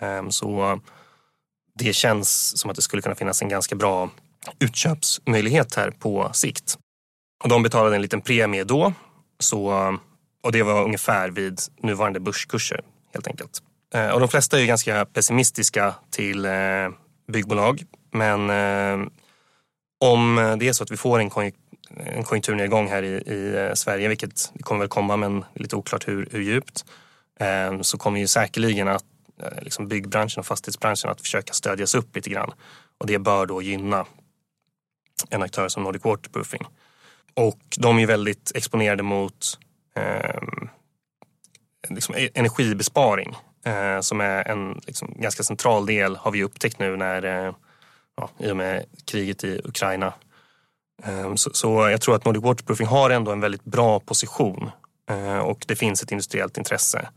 Ehm, 0.00 0.30
så 0.30 0.80
det 1.78 1.92
känns 1.92 2.58
som 2.58 2.70
att 2.70 2.76
det 2.76 2.82
skulle 2.82 3.02
kunna 3.02 3.14
finnas 3.14 3.42
en 3.42 3.48
ganska 3.48 3.76
bra 3.76 4.10
utköpsmöjlighet 4.58 5.74
här 5.74 5.90
på 5.90 6.30
sikt. 6.32 6.78
Och 7.44 7.48
de 7.48 7.62
betalade 7.62 7.96
en 7.96 8.02
liten 8.02 8.20
premie 8.20 8.64
då 8.64 8.92
så, 9.38 9.98
och 10.42 10.52
det 10.52 10.62
var 10.62 10.84
ungefär 10.84 11.30
vid 11.30 11.60
nuvarande 11.82 12.20
börskurser 12.20 12.80
helt 13.14 13.26
enkelt. 13.26 13.62
Eh, 13.96 14.10
och 14.10 14.20
de 14.20 14.28
flesta 14.28 14.56
är 14.56 14.60
ju 14.60 14.66
ganska 14.66 15.04
pessimistiska 15.04 15.94
till 16.10 16.44
eh, 16.44 16.88
byggbolag 17.32 17.84
men 18.10 18.50
eh, 18.50 19.08
om 20.00 20.56
det 20.58 20.68
är 20.68 20.72
så 20.72 20.84
att 20.84 20.90
vi 20.90 20.96
får 20.96 21.18
en 21.18 21.52
en 21.96 22.24
konjunkturnedgång 22.24 22.88
här 22.88 23.02
i, 23.02 23.14
i 23.14 23.70
Sverige, 23.74 24.08
vilket 24.08 24.52
kommer 24.60 24.78
väl 24.78 24.88
komma 24.88 25.16
men 25.16 25.44
lite 25.54 25.76
oklart 25.76 26.08
hur, 26.08 26.28
hur 26.32 26.40
djupt, 26.40 26.84
så 27.82 27.98
kommer 27.98 28.20
ju 28.20 28.26
säkerligen 28.26 28.88
att 28.88 29.04
liksom 29.62 29.88
byggbranschen 29.88 30.40
och 30.40 30.46
fastighetsbranschen 30.46 31.10
att 31.10 31.20
försöka 31.20 31.52
stödjas 31.52 31.94
upp 31.94 32.16
lite 32.16 32.30
grann. 32.30 32.52
Och 32.98 33.06
det 33.06 33.18
bör 33.18 33.46
då 33.46 33.62
gynna 33.62 34.06
en 35.30 35.42
aktör 35.42 35.68
som 35.68 35.82
Nordic 35.82 36.04
Waterproofing. 36.04 36.66
Och 37.34 37.60
de 37.78 37.96
är 37.96 38.00
ju 38.00 38.06
väldigt 38.06 38.52
exponerade 38.54 39.02
mot 39.02 39.58
eh, 39.96 40.42
liksom 41.88 42.14
e-, 42.14 42.30
energibesparing 42.34 43.36
eh, 43.66 44.00
som 44.00 44.20
är 44.20 44.48
en 44.48 44.80
liksom, 44.86 45.14
ganska 45.16 45.42
central 45.42 45.86
del 45.86 46.16
har 46.16 46.30
vi 46.30 46.44
upptäckt 46.44 46.78
nu 46.78 46.96
när 46.96 47.46
eh, 47.46 47.54
ja, 48.16 48.30
i 48.38 48.50
och 48.50 48.56
med 48.56 48.84
kriget 49.04 49.44
i 49.44 49.60
Ukraina 49.64 50.12
eh, 51.04 51.34
så, 51.34 51.50
så, 51.52 51.88
jag 51.90 52.00
tror 52.00 52.16
att 52.16 52.24
Nordic 52.24 52.42
Waterproofing 52.42 52.86
har 52.86 53.10
ändå 53.10 53.32
en 53.32 53.40
väldigt 53.40 53.64
bra 53.64 54.00
position 54.00 54.70
eh, 55.10 55.38
och 55.38 55.64
det 55.68 55.76
finns 55.76 56.02
ett 56.02 56.10
industriellt 56.10 56.58
intresse. 56.58 57.08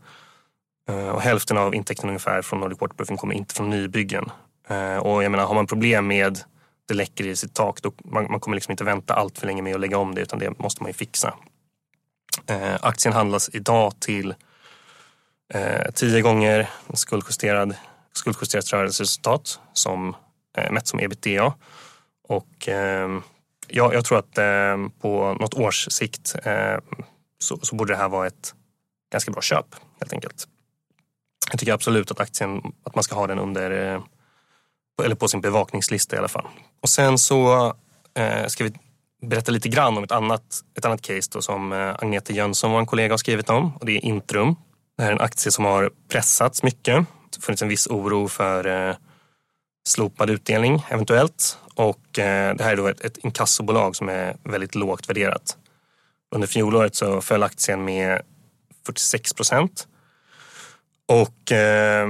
Eh, 0.88 1.08
och 1.08 1.20
hälften 1.20 1.58
av 1.58 1.74
intäkterna 1.74 2.10
ungefär 2.10 2.42
från 2.42 2.60
Nordic 2.60 2.80
Waterproofing 2.80 3.16
kommer 3.16 3.34
inte 3.34 3.54
från 3.54 3.70
nybyggen. 3.70 4.30
Och 5.00 5.24
jag 5.24 5.30
menar, 5.30 5.46
har 5.46 5.54
man 5.54 5.66
problem 5.66 6.06
med 6.06 6.38
det 6.88 6.94
läcker 6.94 7.26
i 7.26 7.36
sitt 7.36 7.54
tak, 7.54 7.82
då 7.82 7.92
man, 8.04 8.30
man 8.30 8.40
kommer 8.40 8.54
liksom 8.54 8.70
inte 8.70 8.84
vänta 8.84 9.14
allt 9.14 9.38
för 9.38 9.46
länge 9.46 9.62
med 9.62 9.74
att 9.74 9.80
lägga 9.80 9.98
om 9.98 10.14
det 10.14 10.20
utan 10.20 10.38
det 10.38 10.58
måste 10.58 10.82
man 10.82 10.90
ju 10.90 10.92
fixa. 10.92 11.34
Aktien 12.80 13.14
handlas 13.14 13.50
idag 13.52 14.00
till 14.00 14.34
Eh, 15.54 15.92
10 15.94 16.20
gånger 16.20 16.70
skuldjusterad, 16.94 17.74
skuldjusterat 18.12 18.72
rörelseresultat 18.72 19.60
som 19.72 20.16
eh, 20.58 20.72
mätt 20.72 20.88
som 20.88 21.00
ebitda. 21.00 21.54
Och 22.28 22.68
ehm, 22.68 23.22
Ja, 23.72 23.92
jag 23.92 24.04
tror 24.04 24.18
att 24.18 24.38
eh, 24.38 24.76
på 25.00 25.36
något 25.40 25.54
års 25.54 25.88
sikt 25.90 26.36
eh, 26.44 26.78
så, 27.38 27.58
så, 27.62 27.76
borde 27.76 27.92
det 27.92 27.96
här 27.96 28.08
vara 28.08 28.26
ett 28.26 28.54
ganska 29.12 29.30
bra 29.30 29.42
köp 29.42 29.66
helt 30.00 30.12
enkelt. 30.12 30.48
Jag 31.50 31.60
tycker 31.60 31.72
absolut 31.72 32.10
att 32.10 32.20
aktien, 32.20 32.62
att 32.84 32.94
man 32.94 33.04
ska 33.04 33.14
ha 33.14 33.26
den 33.26 33.38
under, 33.38 33.94
eh, 33.94 34.02
eller 35.04 35.14
på 35.14 35.28
sin 35.28 35.40
bevakningslista 35.40 36.16
i 36.16 36.18
alla 36.18 36.28
fall. 36.28 36.46
Och 36.80 36.88
sen 36.88 37.18
så 37.18 37.66
eh, 38.14 38.46
ska 38.46 38.64
vi 38.64 38.72
berätta 39.22 39.52
lite 39.52 39.68
grann 39.68 39.98
om 39.98 40.04
ett 40.04 40.12
annat, 40.12 40.62
ett 40.78 40.84
annat 40.84 41.02
case 41.02 41.30
då, 41.32 41.42
som 41.42 41.72
eh, 41.72 41.94
Agneta 41.98 42.32
Jönsson, 42.32 42.72
vår 42.72 42.84
kollega, 42.84 43.12
har 43.12 43.18
skrivit 43.18 43.50
om 43.50 43.76
och 43.76 43.86
det 43.86 43.92
är 43.92 44.04
Intrum. 44.04 44.56
Det 45.00 45.04
här 45.04 45.10
är 45.10 45.16
en 45.16 45.20
aktie 45.20 45.52
som 45.52 45.64
har 45.64 45.90
pressats 46.08 46.62
mycket. 46.62 47.06
Det 47.30 47.42
funnits 47.42 47.62
en 47.62 47.68
viss 47.68 47.86
oro 47.86 48.28
för 48.28 48.66
eh, 48.66 48.96
slopad 49.88 50.30
utdelning 50.30 50.86
eventuellt. 50.88 51.58
Och 51.74 52.18
eh, 52.18 52.56
det 52.56 52.64
här 52.64 52.72
är 52.72 52.76
då 52.76 52.86
ett, 52.86 53.00
ett 53.00 53.18
inkassobolag 53.18 53.96
som 53.96 54.08
är 54.08 54.36
väldigt 54.44 54.74
lågt 54.74 55.08
värderat. 55.08 55.56
Under 56.34 56.48
fjolåret 56.48 56.94
så 56.94 57.20
föll 57.20 57.42
aktien 57.42 57.84
med 57.84 58.22
46 58.86 59.32
procent. 59.32 59.86
Och 61.08 61.52
eh, 61.52 62.08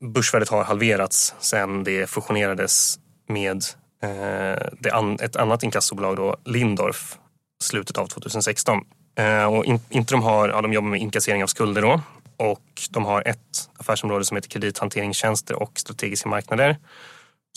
börsvärdet 0.00 0.48
har 0.48 0.64
halverats 0.64 1.34
sedan 1.38 1.84
det 1.84 2.10
fusionerades 2.10 2.98
med 3.28 3.64
eh, 4.02 4.66
det 4.80 4.90
an, 4.92 5.18
ett 5.20 5.36
annat 5.36 5.62
inkassobolag, 5.62 6.16
då, 6.16 6.36
Lindorf, 6.44 7.18
slutet 7.62 7.98
av 7.98 8.06
2016. 8.06 8.78
Eh, 9.18 9.44
och 9.44 9.64
Intrum 9.88 10.22
har, 10.22 10.48
ja, 10.48 10.60
de 10.60 10.72
jobbar 10.72 10.88
med 10.88 11.00
inkassering 11.00 11.42
av 11.42 11.46
skulder 11.46 11.82
då. 11.82 12.00
Och 12.42 12.82
de 12.90 13.04
har 13.04 13.28
ett 13.28 13.70
affärsområde 13.76 14.24
som 14.24 14.36
heter 14.36 14.48
kredithanteringstjänster 14.48 15.62
och 15.62 15.78
strategiska 15.78 16.28
marknader 16.28 16.78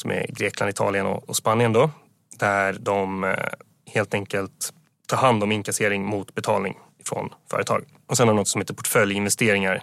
som 0.02 0.12
är 0.12 0.26
Grekland, 0.30 0.70
Italien 0.70 1.06
och, 1.06 1.36
Spanien 1.36 1.74
då. 1.74 1.90
Där 2.40 2.74
de 2.80 3.24
eh, 3.24 3.36
helt 3.94 4.14
enkelt 4.14 4.74
tar 5.08 5.18
hand 5.18 5.44
om 5.44 5.52
inkassering 5.52 6.06
mot 6.06 6.36
betalning 6.36 6.78
från 7.04 7.30
företag. 7.52 7.86
Och 8.08 8.18
sen 8.18 8.28
har 8.28 8.34
de 8.34 8.38
något 8.38 8.48
som 8.48 8.62
heter 8.62 8.74
portföljinvesteringar 8.74 9.82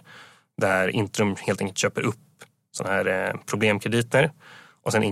där 0.61 0.87
Intrum 0.87 1.35
helt 1.39 1.61
enkelt 1.61 1.77
köper 1.77 2.01
upp 2.01 2.19
sådana 2.71 2.95
här 2.95 3.27
eh, 3.27 3.39
problemkrediter 3.45 4.31
och 4.83 4.91
sen 4.91 5.03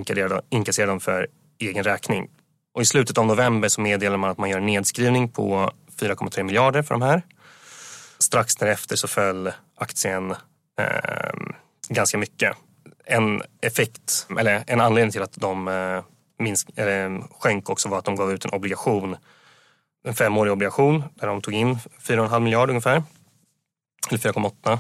inkasserar 0.50 0.88
de 0.88 1.00
för 1.00 1.28
egen 1.60 1.84
räkning. 1.84 2.30
Och 2.74 2.82
i 2.82 2.86
slutet 2.86 3.18
av 3.18 3.26
november 3.26 3.70
så 3.70 3.82
meddelar 3.82 4.18
man 4.18 4.30
att 4.30 4.38
man 4.38 4.50
gör 4.50 4.58
en 4.58 4.66
nedskrivning 4.66 5.30
på 5.30 5.72
4,3 6.00 6.44
miljarder 6.44 6.82
för 6.82 6.96
de 6.96 7.02
här. 7.02 7.22
Strax 8.20 8.56
därefter 8.56 8.96
så 8.96 9.08
föll 9.08 9.52
aktien 9.82 10.32
eh, 10.80 11.32
ganska 11.90 12.18
mycket 12.18 12.58
en 13.06 13.42
effekt, 13.62 14.28
eller 14.40 14.64
en 14.68 14.82
anledning 14.82 15.12
till 15.12 15.22
att 15.22 15.34
de 15.34 15.68
eh, 15.68 16.04
minsk, 16.40 16.70
eller, 16.76 17.06
ehm, 17.06 17.24
sjönk 17.40 17.70
också 17.70 17.90
var 17.90 17.98
att 17.98 18.06
de 18.06 18.16
gav 18.16 18.32
ut 18.32 18.46
en 18.46 18.52
obligation, 18.52 19.18
en 20.04 20.14
femårig 20.14 20.54
obligation 20.54 21.04
där 21.16 21.28
de 21.28 21.42
tog 21.42 21.54
in 21.54 21.80
4,5 22.02 22.40
miljarder 22.40 22.72
ungefär, 22.72 23.04
eller 24.10 24.20
4,8 24.20 24.80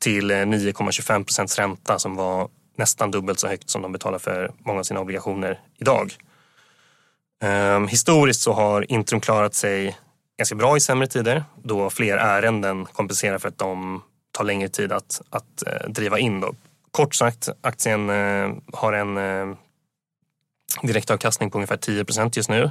till 0.00 0.30
eh, 0.30 0.34
9,25 0.34 1.24
procents 1.24 1.58
ränta 1.58 1.98
som 1.98 2.16
var 2.16 2.48
nästan 2.76 3.10
dubbelt 3.10 3.40
så 3.40 3.48
högt 3.48 3.70
som 3.70 3.82
de 3.82 3.92
betalar 3.92 4.18
för 4.18 4.52
många 4.58 4.78
av 4.78 4.84
sina 4.84 5.00
obligationer 5.00 5.60
idag. 5.78 6.16
Um, 7.44 7.88
historiskt 7.88 8.40
så 8.40 8.52
har 8.52 8.92
Intrum 8.92 9.20
klarat 9.20 9.54
sig 9.54 9.96
ganska 10.38 10.54
bra 10.54 10.76
i 10.76 10.80
sämre 10.80 11.06
tider 11.06 11.44
då 11.62 11.90
fler 11.90 12.16
ärenden 12.16 12.86
kompenserar 12.86 13.38
för 13.38 13.48
att 13.48 13.58
de 13.58 14.02
tar 14.32 14.44
längre 14.44 14.68
tid 14.68 14.92
att, 14.92 15.22
att 15.30 15.66
eh, 15.66 15.88
driva 15.88 16.18
in. 16.18 16.40
Då. 16.40 16.54
Kort 16.90 17.14
sagt, 17.14 17.48
aktien 17.60 18.10
eh, 18.10 18.50
har 18.72 18.92
en 18.92 19.16
eh, 19.16 19.56
direktavkastning 20.82 21.50
på 21.50 21.58
ungefär 21.58 21.76
10 21.76 22.04
procent 22.04 22.36
just 22.36 22.50
nu. 22.50 22.70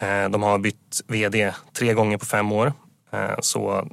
Eh, 0.00 0.28
de 0.28 0.42
har 0.42 0.58
bytt 0.58 1.00
vd 1.06 1.52
tre 1.72 1.94
gånger 1.94 2.18
på 2.18 2.26
fem 2.26 2.52
år. 2.52 2.72
Eh, 3.10 3.34
så 3.40 3.88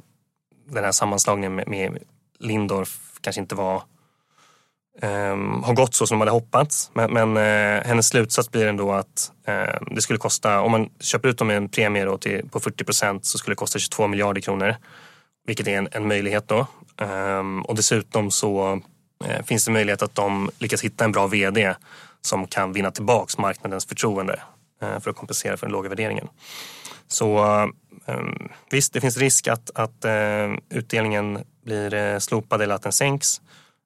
den 0.68 0.84
här 0.84 0.92
sammanslagningen 0.92 1.54
med, 1.54 1.68
med 1.68 1.98
Lindorf 2.38 2.98
kanske 3.20 3.40
inte 3.40 3.54
var 3.54 3.82
Um, 5.02 5.62
har 5.62 5.74
gått 5.74 5.94
så 5.94 6.06
som 6.06 6.14
de 6.14 6.20
hade 6.20 6.30
hoppats. 6.30 6.90
Men, 6.94 7.12
men 7.12 7.36
uh, 7.36 7.84
hennes 7.86 8.08
slutsats 8.08 8.50
blir 8.50 8.66
ändå 8.66 8.92
att 8.92 9.32
uh, 9.48 9.94
det 9.94 10.02
skulle 10.02 10.18
kosta, 10.18 10.60
om 10.60 10.70
man 10.70 10.90
köper 11.00 11.28
ut 11.28 11.38
dem 11.38 11.48
med 11.48 11.56
en 11.56 11.68
premie 11.68 12.04
då 12.04 12.18
till, 12.18 12.48
på 12.50 12.60
40 12.60 12.84
procent 12.84 13.24
så 13.24 13.38
skulle 13.38 13.52
det 13.52 13.58
kosta 13.58 13.78
22 13.78 14.06
miljarder 14.06 14.40
kronor. 14.40 14.76
Vilket 15.46 15.66
är 15.66 15.78
en, 15.78 15.88
en 15.92 16.08
möjlighet 16.08 16.48
då. 16.48 16.66
Ehm, 16.96 17.62
och 17.62 17.74
dessutom 17.74 18.30
så 18.30 18.82
Eh, 19.24 19.42
finns 19.42 19.64
det 19.64 19.70
möjlighet 19.70 20.02
att 20.02 20.14
de 20.14 20.50
lyckas 20.58 20.84
hitta 20.84 21.04
en 21.04 21.12
bra 21.12 21.26
vd 21.26 21.74
som 22.20 22.46
kan 22.46 22.72
vinna 22.72 22.90
tillbaks 22.90 23.38
marknadens 23.38 23.86
förtroende 23.86 24.40
eh, 24.82 25.00
för 25.00 25.10
att 25.10 25.16
kompensera 25.16 25.56
för 25.56 25.66
den 25.66 25.72
låga 25.72 25.88
värderingen. 25.88 26.28
Så 27.08 27.38
eh, 28.06 28.16
visst, 28.70 28.92
det 28.92 29.00
finns 29.00 29.16
risk 29.16 29.48
att, 29.48 29.70
att 29.74 30.04
eh, 30.04 30.52
utdelningen 30.70 31.38
blir 31.64 31.94
eh, 31.94 32.18
slopad 32.18 32.62
eller 32.62 32.74
att 32.74 32.82
den 32.82 32.92
sänks. 32.92 33.40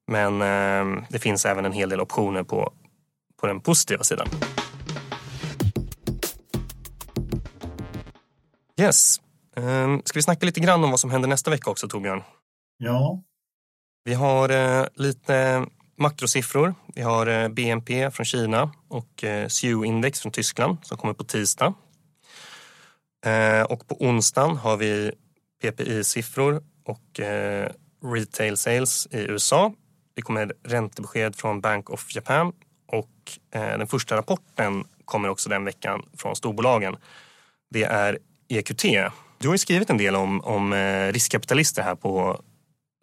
Men 0.07 0.43
ehm, 0.43 1.05
det 1.09 1.19
finns 1.19 1.47
även 1.47 1.65
en 1.65 1.73
hel 1.73 1.89
del 1.89 2.01
optioner 2.01 2.43
på, 2.43 2.73
på 3.41 3.47
den 3.47 3.61
positiva 3.61 4.05
sidan. 4.05 4.29
Yes. 8.81 9.21
Ska 10.05 10.19
vi 10.19 10.23
snacka 10.23 10.47
lite 10.47 10.61
grann 10.61 10.85
om 10.85 10.91
vad 10.91 11.01
som 11.01 11.11
händer 11.11 11.29
nästa 11.29 11.51
vecka 11.51 11.71
också 11.71 11.89
Torbjörn? 11.89 12.23
Ja, 12.79 13.23
vi 14.07 14.15
har 14.15 14.49
eh, 14.49 14.87
lite 14.95 15.67
makrosiffror. 15.97 16.75
Vi 16.95 17.03
har 17.03 17.27
eh, 17.27 17.49
BNP 17.49 18.11
från 18.11 18.27
Kina 18.27 18.71
och 18.89 19.25
eh, 19.25 19.49
SU-index 19.49 20.21
från 20.21 20.33
Tyskland 20.33 20.79
som 20.83 20.99
kommer 20.99 21.15
på 21.15 21.25
tisdag. 21.25 21.75
Och 23.69 23.89
på 23.89 23.97
onsdagen 24.01 24.57
har 24.57 24.77
vi 24.77 25.13
PPI-siffror 25.63 26.63
och 26.85 27.21
retail 28.15 28.57
sales 28.57 29.09
i 29.11 29.19
USA. 29.19 29.73
Det 30.15 30.23
kommer 30.23 30.53
räntebesked 30.63 31.37
från 31.37 31.61
Bank 31.61 31.91
of 31.91 32.15
Japan 32.15 32.53
och 32.87 33.39
den 33.51 33.87
första 33.87 34.17
rapporten 34.17 34.85
kommer 35.05 35.29
också 35.29 35.49
den 35.49 35.65
veckan 35.65 36.03
från 36.17 36.37
storbolagen. 36.37 36.97
Det 37.71 37.85
är 37.85 38.19
EQT. 38.49 38.85
Du 39.39 39.49
har 39.49 39.55
ju 39.55 39.59
skrivit 39.59 39.91
en 39.91 39.99
del 39.99 40.17
om, 40.17 40.41
om 40.41 40.73
eh, 40.73 41.13
riskkapitalister 41.13 41.83
här 41.83 41.95
på 41.95 42.41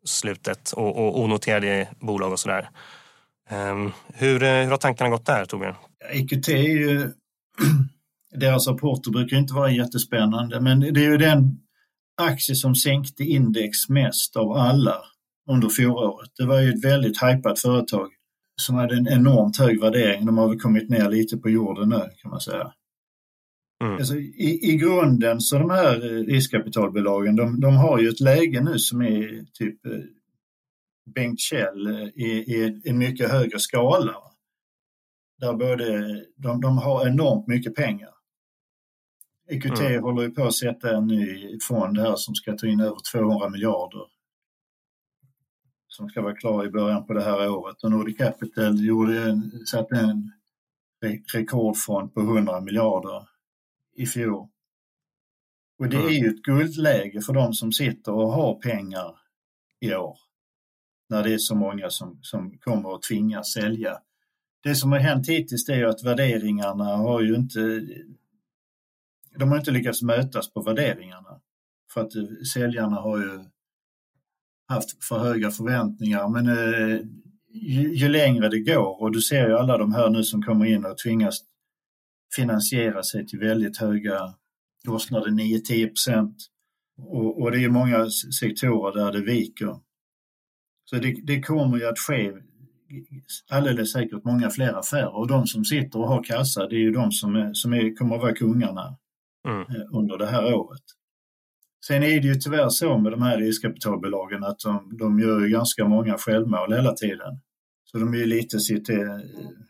slutet 0.05 0.71
och, 0.71 0.97
och 0.97 1.19
onoterade 1.19 1.87
bolag 1.99 2.31
och 2.31 2.39
sådär. 2.39 2.69
Um, 3.51 3.91
hur, 4.13 4.43
eh, 4.43 4.63
hur 4.63 4.69
har 4.69 4.77
tankarna 4.77 5.09
gått 5.09 5.25
där 5.25 5.45
Torbjörn? 5.45 5.75
EQT 6.13 6.49
är 6.49 6.57
ju, 6.57 7.11
deras 8.35 8.67
rapporter 8.67 9.11
brukar 9.11 9.37
inte 9.37 9.53
vara 9.53 9.71
jättespännande 9.71 10.61
men 10.61 10.79
det 10.79 11.05
är 11.05 11.09
ju 11.09 11.17
den 11.17 11.57
aktie 12.21 12.55
som 12.55 12.75
sänkte 12.75 13.23
index 13.23 13.89
mest 13.89 14.35
av 14.35 14.51
alla 14.51 14.95
under 15.49 15.69
fjolåret. 15.69 16.29
Det 16.37 16.45
var 16.45 16.59
ju 16.59 16.69
ett 16.69 16.85
väldigt 16.85 17.23
hypat 17.23 17.59
företag 17.59 18.09
som 18.61 18.75
hade 18.75 18.95
en 18.95 19.07
enormt 19.07 19.57
hög 19.57 19.81
värdering. 19.81 20.25
De 20.25 20.37
har 20.37 20.47
väl 20.49 20.59
kommit 20.59 20.89
ner 20.89 21.09
lite 21.09 21.37
på 21.37 21.49
jorden 21.49 21.89
nu 21.89 22.09
kan 22.21 22.31
man 22.31 22.41
säga. 22.41 22.71
Mm. 23.81 23.95
Alltså, 23.95 24.15
i, 24.15 24.59
I 24.71 24.75
grunden 24.75 25.41
så 25.41 25.57
de 25.57 25.69
här 25.69 25.99
riskkapitalbolagen 26.25 27.35
de, 27.35 27.59
de 27.59 27.75
har 27.75 27.99
ju 27.99 28.09
ett 28.09 28.19
läge 28.19 28.61
nu 28.61 28.79
som 28.79 29.01
är 29.01 29.45
typ 29.53 29.85
eh, 29.85 29.91
Bengt 31.15 31.39
Kjell 31.39 31.87
eh, 31.87 32.07
i, 32.07 32.43
i 32.47 32.81
en 32.85 32.97
mycket 32.97 33.31
högre 33.31 33.59
skala. 33.59 34.15
Där 35.39 35.53
både, 35.53 36.07
de, 36.35 36.61
de 36.61 36.77
har 36.77 37.07
enormt 37.07 37.47
mycket 37.47 37.75
pengar. 37.75 38.09
EQT 39.49 39.79
mm. 39.79 40.03
håller 40.03 40.21
ju 40.21 40.31
på 40.31 40.43
att 40.43 40.55
sätta 40.55 40.97
en 40.97 41.07
ny 41.07 41.57
fond 41.69 41.97
här 41.97 42.15
som 42.15 42.35
ska 42.35 42.53
ta 42.53 42.67
in 42.67 42.79
över 42.79 42.97
200 43.11 43.49
miljarder 43.49 44.13
som 45.87 46.09
ska 46.09 46.21
vara 46.21 46.35
klar 46.35 46.65
i 46.65 46.69
början 46.69 47.05
på 47.05 47.13
det 47.13 47.23
här 47.23 47.49
året. 47.49 47.83
Och 47.83 47.91
Nordic 47.91 48.17
Capital 48.17 48.85
gjorde, 48.85 49.41
satte 49.71 49.95
en 49.95 50.31
rekordfond 51.33 52.13
på 52.13 52.21
100 52.21 52.61
miljarder 52.61 53.27
i 53.95 54.05
fjol. 54.05 54.47
Och 55.79 55.89
det 55.89 55.97
är 55.97 56.09
ju 56.09 56.27
ett 56.27 56.41
guldläge 56.41 57.21
för 57.21 57.33
de 57.33 57.53
som 57.53 57.71
sitter 57.71 58.11
och 58.11 58.31
har 58.31 58.55
pengar 58.55 59.15
i 59.79 59.95
år. 59.95 60.17
När 61.09 61.23
det 61.23 61.33
är 61.33 61.37
så 61.37 61.55
många 61.55 61.89
som, 61.89 62.19
som 62.21 62.57
kommer 62.57 62.95
att 62.95 63.01
tvingas 63.01 63.53
sälja. 63.53 63.99
Det 64.63 64.75
som 64.75 64.91
har 64.91 64.99
hänt 64.99 65.29
hittills 65.29 65.69
är 65.69 65.85
att 65.85 66.03
värderingarna 66.03 66.83
har 66.83 67.21
ju 67.21 67.35
inte 67.35 67.87
de 69.39 69.49
har 69.49 69.57
inte 69.57 69.71
lyckats 69.71 70.01
mötas 70.01 70.53
på 70.53 70.61
värderingarna. 70.61 71.39
För 71.93 72.01
att 72.01 72.11
säljarna 72.53 72.95
har 72.95 73.17
ju 73.17 73.39
haft 74.67 75.03
för 75.03 75.19
höga 75.19 75.51
förväntningar. 75.51 76.29
Men 76.29 76.47
eh, 76.47 76.99
ju, 77.51 77.95
ju, 77.95 78.09
längre 78.09 78.49
det 78.49 78.59
går 78.59 79.01
och 79.01 79.11
du 79.11 79.21
ser 79.21 79.47
ju 79.47 79.57
alla 79.57 79.77
de 79.77 79.93
här 79.93 80.09
nu 80.09 80.23
som 80.23 80.43
kommer 80.43 80.65
in 80.65 80.85
och 80.85 80.97
tvingas 80.97 81.39
finansiera 82.35 83.03
sig 83.03 83.27
till 83.27 83.39
väldigt 83.39 83.77
höga 83.77 84.19
kostnader, 84.87 85.31
9-10 85.31 85.87
procent. 85.87 86.35
Och, 86.97 87.41
och, 87.41 87.51
det 87.51 87.63
är 87.63 87.69
många 87.69 88.09
sektorer 88.39 88.93
där 88.93 89.11
det 89.11 89.25
viker. 89.25 89.75
Så 90.85 90.95
det, 90.95 91.15
det 91.23 91.41
kommer 91.41 91.77
ju 91.77 91.85
att 91.85 91.99
ske 91.99 92.33
alldeles 93.49 93.91
säkert 93.91 94.23
många 94.23 94.49
fler 94.49 94.73
affärer 94.79 95.15
och 95.15 95.27
de 95.27 95.47
som 95.47 95.65
sitter 95.65 95.99
och 95.99 96.07
har 96.07 96.23
kassa 96.23 96.67
det 96.67 96.75
är 96.75 96.79
ju 96.79 96.91
de 96.91 97.11
som, 97.11 97.35
är, 97.35 97.53
som 97.53 97.73
är, 97.73 97.95
kommer 97.95 98.15
att 98.15 98.21
vara 98.21 98.33
kungarna 98.33 98.97
mm. 99.47 99.61
Eh, 99.61 99.97
under 99.97 100.17
det 100.17 100.27
här 100.27 100.53
året. 100.53 100.83
Sen 101.87 102.03
är 102.03 102.21
det 102.21 102.27
ju 102.27 102.35
tyvärr 102.35 102.69
så 102.69 102.97
med 102.97 103.11
de 103.11 103.21
här 103.21 103.37
riskkapitalbolagen 103.37 104.43
att 104.43 104.59
de, 104.59 104.97
de 104.97 105.19
gör 105.19 105.47
ganska 105.47 105.87
många 105.87 106.17
självmål 106.17 106.73
hela 106.73 106.93
tiden. 106.93 107.39
Så 107.93 107.99
de 107.99 108.13
är 108.13 108.17
ju 108.17 108.25
lite 108.25 108.59
sitt, 108.59 108.89
eh, 108.89 109.17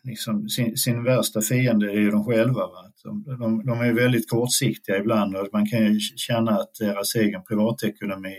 liksom, 0.04 0.50
sin, 0.50 0.78
sin 0.78 1.04
värsta 1.04 1.42
fiende 1.42 1.92
är 1.92 2.00
ju 2.00 2.12
de 2.12 2.26
själva. 2.26 2.68
Va? 2.68 2.92
De, 3.04 3.24
de, 3.40 3.66
de 3.66 3.82
är 3.82 3.94
väldigt 3.94 4.30
kortsiktiga 4.30 4.98
ibland 4.98 5.36
och 5.36 5.48
man 5.54 5.66
kan 5.66 5.80
ju 5.80 6.00
känna 6.00 6.52
att 6.52 6.76
deras 6.80 7.16
egen 7.16 7.44
privatekonomi 7.44 8.36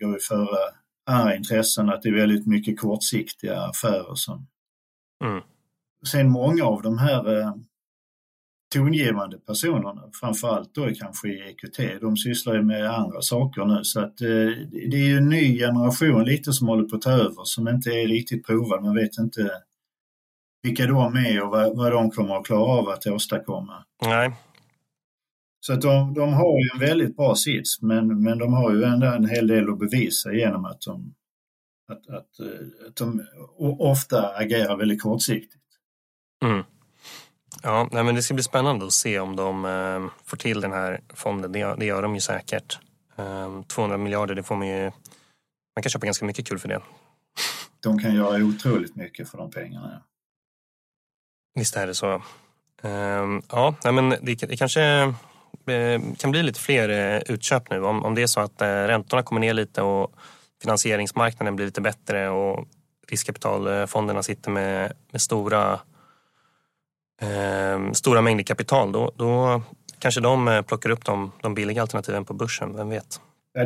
går 0.00 0.18
före 0.28 0.58
andra 1.06 1.36
intressen, 1.36 1.88
att 1.88 2.02
det 2.02 2.08
är 2.08 2.14
väldigt 2.14 2.46
mycket 2.46 2.80
kortsiktiga 2.80 3.60
affärer 3.60 4.14
som... 4.14 4.46
Mm. 5.24 5.42
Sen 6.06 6.30
många 6.30 6.64
av 6.64 6.82
de 6.82 6.98
här 6.98 7.40
eh, 7.40 7.54
tongivande 8.72 9.38
personerna, 9.38 10.02
framförallt 10.20 10.74
då 10.74 10.88
kanske 10.94 11.28
i 11.28 11.50
EQT, 11.50 12.00
de 12.00 12.16
sysslar 12.16 12.54
ju 12.54 12.62
med 12.62 12.90
andra 12.90 13.20
saker 13.22 13.64
nu 13.64 13.84
så 13.84 14.00
att 14.00 14.20
eh, 14.20 14.28
det 14.90 14.96
är 14.96 15.08
ju 15.08 15.16
en 15.16 15.28
ny 15.28 15.58
generation 15.58 16.24
lite 16.24 16.52
som 16.52 16.68
håller 16.68 16.88
på 16.88 16.96
att 16.96 17.02
ta 17.02 17.10
över 17.10 17.44
som 17.44 17.68
inte 17.68 17.90
är 17.90 18.08
riktigt 18.08 18.46
provad. 18.46 18.82
Man 18.82 18.94
vet 18.94 19.18
inte 19.18 19.50
vilka 20.62 20.86
de 20.86 21.16
är 21.16 21.42
och 21.42 21.50
vad, 21.50 21.76
vad 21.76 21.92
de 21.92 22.10
kommer 22.10 22.36
att 22.36 22.46
klara 22.46 22.64
av 22.64 22.88
att 22.88 23.06
åstadkomma. 23.06 23.84
Nej. 24.06 24.32
Så 25.60 25.72
att 25.72 25.80
de, 25.80 26.14
de 26.14 26.32
har 26.32 26.58
ju 26.58 26.68
en 26.74 26.88
väldigt 26.88 27.16
bra 27.16 27.34
sits 27.34 27.82
men, 27.82 28.22
men 28.22 28.38
de 28.38 28.52
har 28.52 28.74
ju 28.74 28.84
ändå 28.84 29.06
en 29.06 29.28
hel 29.28 29.46
del 29.46 29.70
att 29.70 29.78
bevisa 29.78 30.32
genom 30.32 30.64
att 30.64 30.80
de, 30.80 31.14
att, 31.92 32.08
att, 32.08 32.40
eh, 32.40 32.86
att 32.88 32.96
de 32.96 33.26
ofta 33.78 34.28
agerar 34.36 34.76
väldigt 34.76 35.02
kortsiktigt. 35.02 35.62
Mm. 36.44 36.64
Ja, 37.62 37.88
nej, 37.92 38.04
men 38.04 38.14
det 38.14 38.22
ska 38.22 38.34
bli 38.34 38.42
spännande 38.42 38.86
att 38.86 38.92
se 38.92 39.18
om 39.18 39.36
de 39.36 39.64
eh, 39.64 40.24
får 40.24 40.36
till 40.36 40.60
den 40.60 40.72
här 40.72 41.00
fonden. 41.14 41.52
Det, 41.52 41.74
det 41.78 41.84
gör 41.84 42.02
de 42.02 42.14
ju 42.14 42.20
säkert. 42.20 42.78
Eh, 43.16 43.62
200 43.62 43.96
miljarder, 43.96 44.34
det 44.34 44.42
får 44.42 44.56
man 44.56 44.68
ju... 44.68 44.82
Man 45.76 45.82
kan 45.82 45.90
köpa 45.90 46.06
ganska 46.06 46.24
mycket 46.24 46.48
kul 46.48 46.58
för 46.58 46.68
det. 46.68 46.80
De 47.80 47.98
kan 47.98 48.14
göra 48.14 48.44
otroligt 48.44 48.96
mycket 48.96 49.30
för 49.30 49.38
de 49.38 49.50
pengarna. 49.50 49.90
Ja. 49.92 50.08
Visst 51.54 51.76
är 51.76 51.86
det 51.86 51.94
så. 51.94 52.22
Eh, 52.82 53.40
ja, 53.48 53.74
nej, 53.84 53.92
men 53.92 54.08
det, 54.08 54.34
det 54.34 54.56
kanske 54.56 54.82
eh, 55.66 56.00
kan 56.18 56.30
bli 56.30 56.42
lite 56.42 56.60
fler 56.60 56.88
eh, 56.88 57.22
utköp 57.26 57.70
nu. 57.70 57.84
Om, 57.84 58.04
om 58.04 58.14
det 58.14 58.22
är 58.22 58.26
så 58.26 58.40
att 58.40 58.62
eh, 58.62 58.66
räntorna 58.66 59.22
kommer 59.22 59.40
ner 59.40 59.54
lite 59.54 59.82
och 59.82 60.14
finansieringsmarknaden 60.62 61.56
blir 61.56 61.66
lite 61.66 61.80
bättre 61.80 62.28
och 62.28 62.68
riskkapitalfonderna 63.08 64.22
sitter 64.22 64.50
med, 64.50 64.92
med 65.10 65.20
stora 65.20 65.80
eh, 67.22 67.92
stora 67.92 68.22
mängder 68.22 68.44
kapital 68.44 68.92
då, 68.92 69.12
då 69.16 69.62
kanske 69.98 70.20
de 70.20 70.48
eh, 70.48 70.62
plockar 70.62 70.90
upp 70.90 71.04
de, 71.04 71.32
de 71.42 71.54
billiga 71.54 71.82
alternativen 71.82 72.24
på 72.24 72.34
börsen, 72.34 72.76
vem 72.76 72.88
vet? 72.88 73.20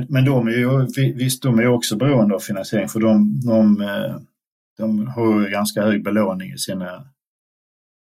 Men 0.08 0.24
de 0.24 0.46
är 0.46 0.52
ju, 0.52 0.86
visst, 1.12 1.42
de 1.42 1.58
är 1.58 1.66
också 1.66 1.96
beroende 1.96 2.34
av 2.34 2.40
finansiering 2.40 2.88
för 2.88 3.00
de, 3.00 3.40
de, 3.46 3.80
eh, 3.80 4.16
de 4.78 5.06
har 5.06 5.40
ju 5.40 5.50
ganska 5.50 5.82
hög 5.82 6.04
belåning 6.04 6.52
i 6.52 6.58
sina 6.58 7.04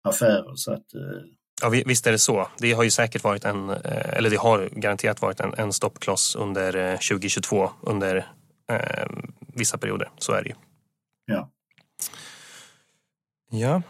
affärer. 0.09 0.55
Så 0.55 0.73
att, 0.73 0.93
eh, 0.93 1.21
Ja, 1.61 1.69
visst 1.69 2.07
är 2.07 2.11
det 2.11 2.19
så. 2.19 2.47
Det 2.57 2.71
har 2.71 2.83
ju 2.83 2.89
säkert 2.89 3.23
varit 3.23 3.45
en, 3.45 3.69
eller 3.69 4.29
det 4.29 4.35
har 4.37 4.69
garanterat 4.71 5.21
varit 5.21 5.39
en, 5.39 5.53
en 5.57 5.73
stoppkloss 5.73 6.35
under 6.35 6.97
2022 6.97 7.69
under 7.81 8.15
eh, 8.71 9.07
vissa 9.53 9.77
perioder. 9.77 10.09
Så 10.17 10.33
är 10.33 10.43
det 10.43 10.49
ju. 10.49 10.55
Ja. 11.25 11.51
Ja, 13.49 13.81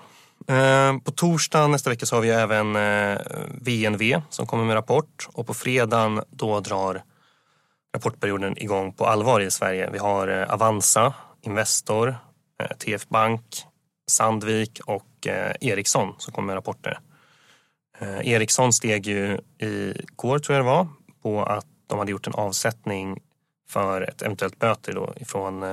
Eh, 0.49 0.97
på 0.97 1.11
torsdag 1.11 1.67
nästa 1.67 1.89
vecka 1.89 2.05
så 2.05 2.15
har 2.15 2.21
vi 2.21 2.29
även 2.29 2.75
eh, 2.75 3.19
VNV 3.49 4.21
som 4.29 4.47
kommer 4.47 4.65
med 4.65 4.75
rapport 4.75 5.27
och 5.33 5.47
på 5.47 5.53
fredagen 5.53 6.23
då 6.29 6.59
drar 6.59 7.03
rapportperioden 7.95 8.57
igång 8.57 8.93
på 8.93 9.05
allvar 9.05 9.39
i 9.39 9.51
Sverige. 9.51 9.89
Vi 9.91 9.97
har 9.97 10.27
eh, 10.27 10.53
Avanza, 10.53 11.13
Investor, 11.41 12.17
TF 12.79 13.07
Bank, 13.07 13.43
Sandvik 14.07 14.79
och 14.85 15.27
Ericsson 15.61 16.15
som 16.17 16.33
kommer 16.33 16.45
med 16.45 16.55
rapporter. 16.55 16.99
Ericsson 18.23 18.73
steg 18.73 19.07
ju 19.07 19.39
igår 19.57 20.39
tror 20.39 20.55
jag 20.55 20.65
det 20.65 20.69
var 20.69 20.87
på 21.21 21.43
att 21.43 21.65
de 21.87 21.99
hade 21.99 22.11
gjort 22.11 22.27
en 22.27 22.33
avsättning 22.33 23.19
för 23.69 24.01
ett 24.01 24.21
eventuellt 24.21 24.59
böter 24.59 24.93
då 24.93 25.13
ifrån 25.17 25.63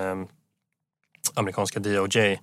amerikanska 1.34 1.80
DOJ 1.80 2.38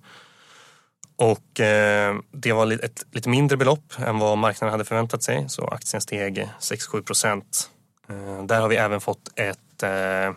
och 1.22 1.60
eh, 1.60 2.16
det 2.30 2.52
var 2.52 2.84
ett 2.84 3.06
lite 3.10 3.28
mindre 3.28 3.56
belopp 3.56 3.92
än 3.98 4.18
vad 4.18 4.38
marknaden 4.38 4.72
hade 4.72 4.84
förväntat 4.84 5.22
sig. 5.22 5.48
Så 5.48 5.66
aktien 5.66 6.00
steg 6.00 6.48
6-7 6.60 7.02
procent. 7.02 7.70
Eh, 8.08 8.44
där 8.44 8.60
har 8.60 8.68
vi 8.68 8.76
även 8.76 9.00
fått 9.00 9.38
ett, 9.38 9.82
eh, 9.82 9.90
eller 9.90 10.34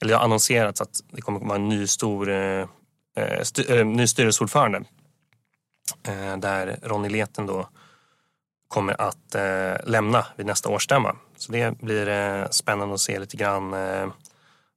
det 0.00 0.14
har 0.14 0.24
annonserats 0.24 0.80
att 0.80 1.00
det 1.10 1.20
kommer 1.20 1.40
att 1.40 1.46
vara 1.46 1.56
en 1.56 1.68
ny 1.68 1.86
stor 1.86 2.30
eh, 2.30 2.66
eh, 3.16 3.42
styr, 3.42 3.70
eh, 3.70 3.86
ny 3.86 4.06
styrelseordförande. 4.06 4.82
där 6.38 6.78
Ronny 6.82 7.08
Leten 7.08 7.46
då 7.46 7.68
kommer 8.68 9.00
att 9.00 9.36
lämna 9.84 10.26
vid 10.36 10.46
nästa 10.46 10.68
årsstämma. 10.68 11.16
Så 11.36 11.52
det 11.52 11.78
blir 11.78 12.48
spännande 12.52 12.94
att 12.94 13.00
se 13.00 13.18
lite 13.18 13.36
grann 13.36 13.72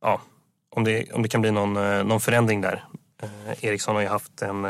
ja, 0.02 0.22
om, 0.70 0.84
det, 0.84 1.12
om 1.14 1.24
det 1.24 1.30
kan 1.30 1.42
bli 1.42 1.52
någon, 1.52 1.74
någon 2.08 2.20
förändring 2.22 2.62
där. 2.62 2.86
Ericsson 3.62 3.96
har 3.96 4.02
ju 4.02 4.08
haft 4.08 4.42
en 4.42 4.66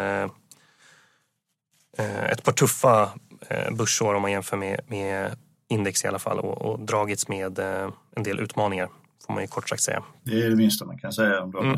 ett 2.04 2.44
par 2.44 2.52
tuffa 2.52 3.10
eh, 3.50 3.72
börsår 3.72 4.14
om 4.14 4.22
man 4.22 4.32
jämför 4.32 4.58
med, 4.58 4.82
med 4.88 5.36
index 5.70 6.06
i 6.06 6.08
alla 6.08 6.20
fall 6.20 6.40
och, 6.40 6.62
och 6.62 6.80
dragits 6.80 7.28
med 7.28 7.60
eh, 7.60 7.90
en 8.16 8.24
del 8.24 8.40
utmaningar. 8.40 8.90
får 9.26 9.34
man 9.34 9.44
ju 9.44 9.48
kort 9.48 9.70
sagt 9.70 9.82
säga. 9.82 10.04
Det 10.24 10.42
är 10.46 10.50
det 10.50 10.56
minsta 10.56 10.86
man 10.86 10.98
kan 10.98 11.14
säga 11.14 11.42
om 11.42 11.52
dem. 11.52 11.66
Mm. 11.66 11.78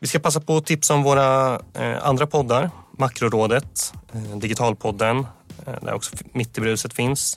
Vi 0.00 0.06
ska 0.06 0.18
passa 0.18 0.40
på 0.40 0.56
att 0.56 0.66
tipsa 0.66 0.94
om 0.94 1.02
våra 1.02 1.60
eh, 1.74 2.06
andra 2.06 2.26
poddar. 2.26 2.70
Makrorådet, 2.98 3.94
eh, 4.12 4.36
Digitalpodden, 4.36 5.18
eh, 5.66 5.74
där 5.82 5.94
också 5.94 6.16
Mitt 6.32 6.58
i 6.58 6.60
bruset 6.60 6.94
finns. 6.94 7.36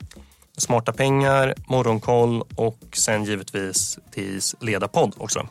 Smarta 0.58 0.94
pengar, 0.94 1.54
Morgonkoll 1.68 2.44
och 2.56 2.80
sen 2.94 3.24
givetvis 3.24 4.00
TIs 4.12 4.56
ledarpodd 4.60 5.16
också. 5.18 5.48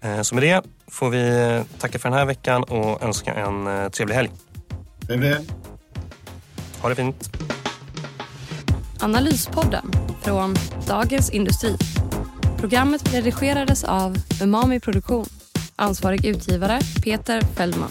Eh, 0.00 0.22
så 0.22 0.34
med 0.34 0.44
det 0.44 0.62
får 0.88 1.10
vi 1.10 1.62
tacka 1.78 1.98
för 1.98 2.08
den 2.08 2.18
här 2.18 2.26
veckan 2.26 2.62
och 2.62 3.02
önska 3.02 3.34
en 3.34 3.66
eh, 3.66 3.88
trevlig 3.88 4.14
helg. 4.14 4.30
Trevlig 5.06 5.28
helg. 5.28 5.46
Ha 6.80 6.88
det 6.88 6.94
fint. 6.94 7.30
Analyspodden 9.00 9.90
från 10.22 10.54
Dagens 10.86 11.30
Industri. 11.30 11.76
Programmet 12.58 13.14
redigerades 13.14 13.84
av 13.84 14.16
Umami 14.42 14.80
Produktion. 14.80 15.26
Ansvarig 15.76 16.26
utgivare 16.26 16.80
Peter 17.04 17.40
Fellman. 17.40 17.90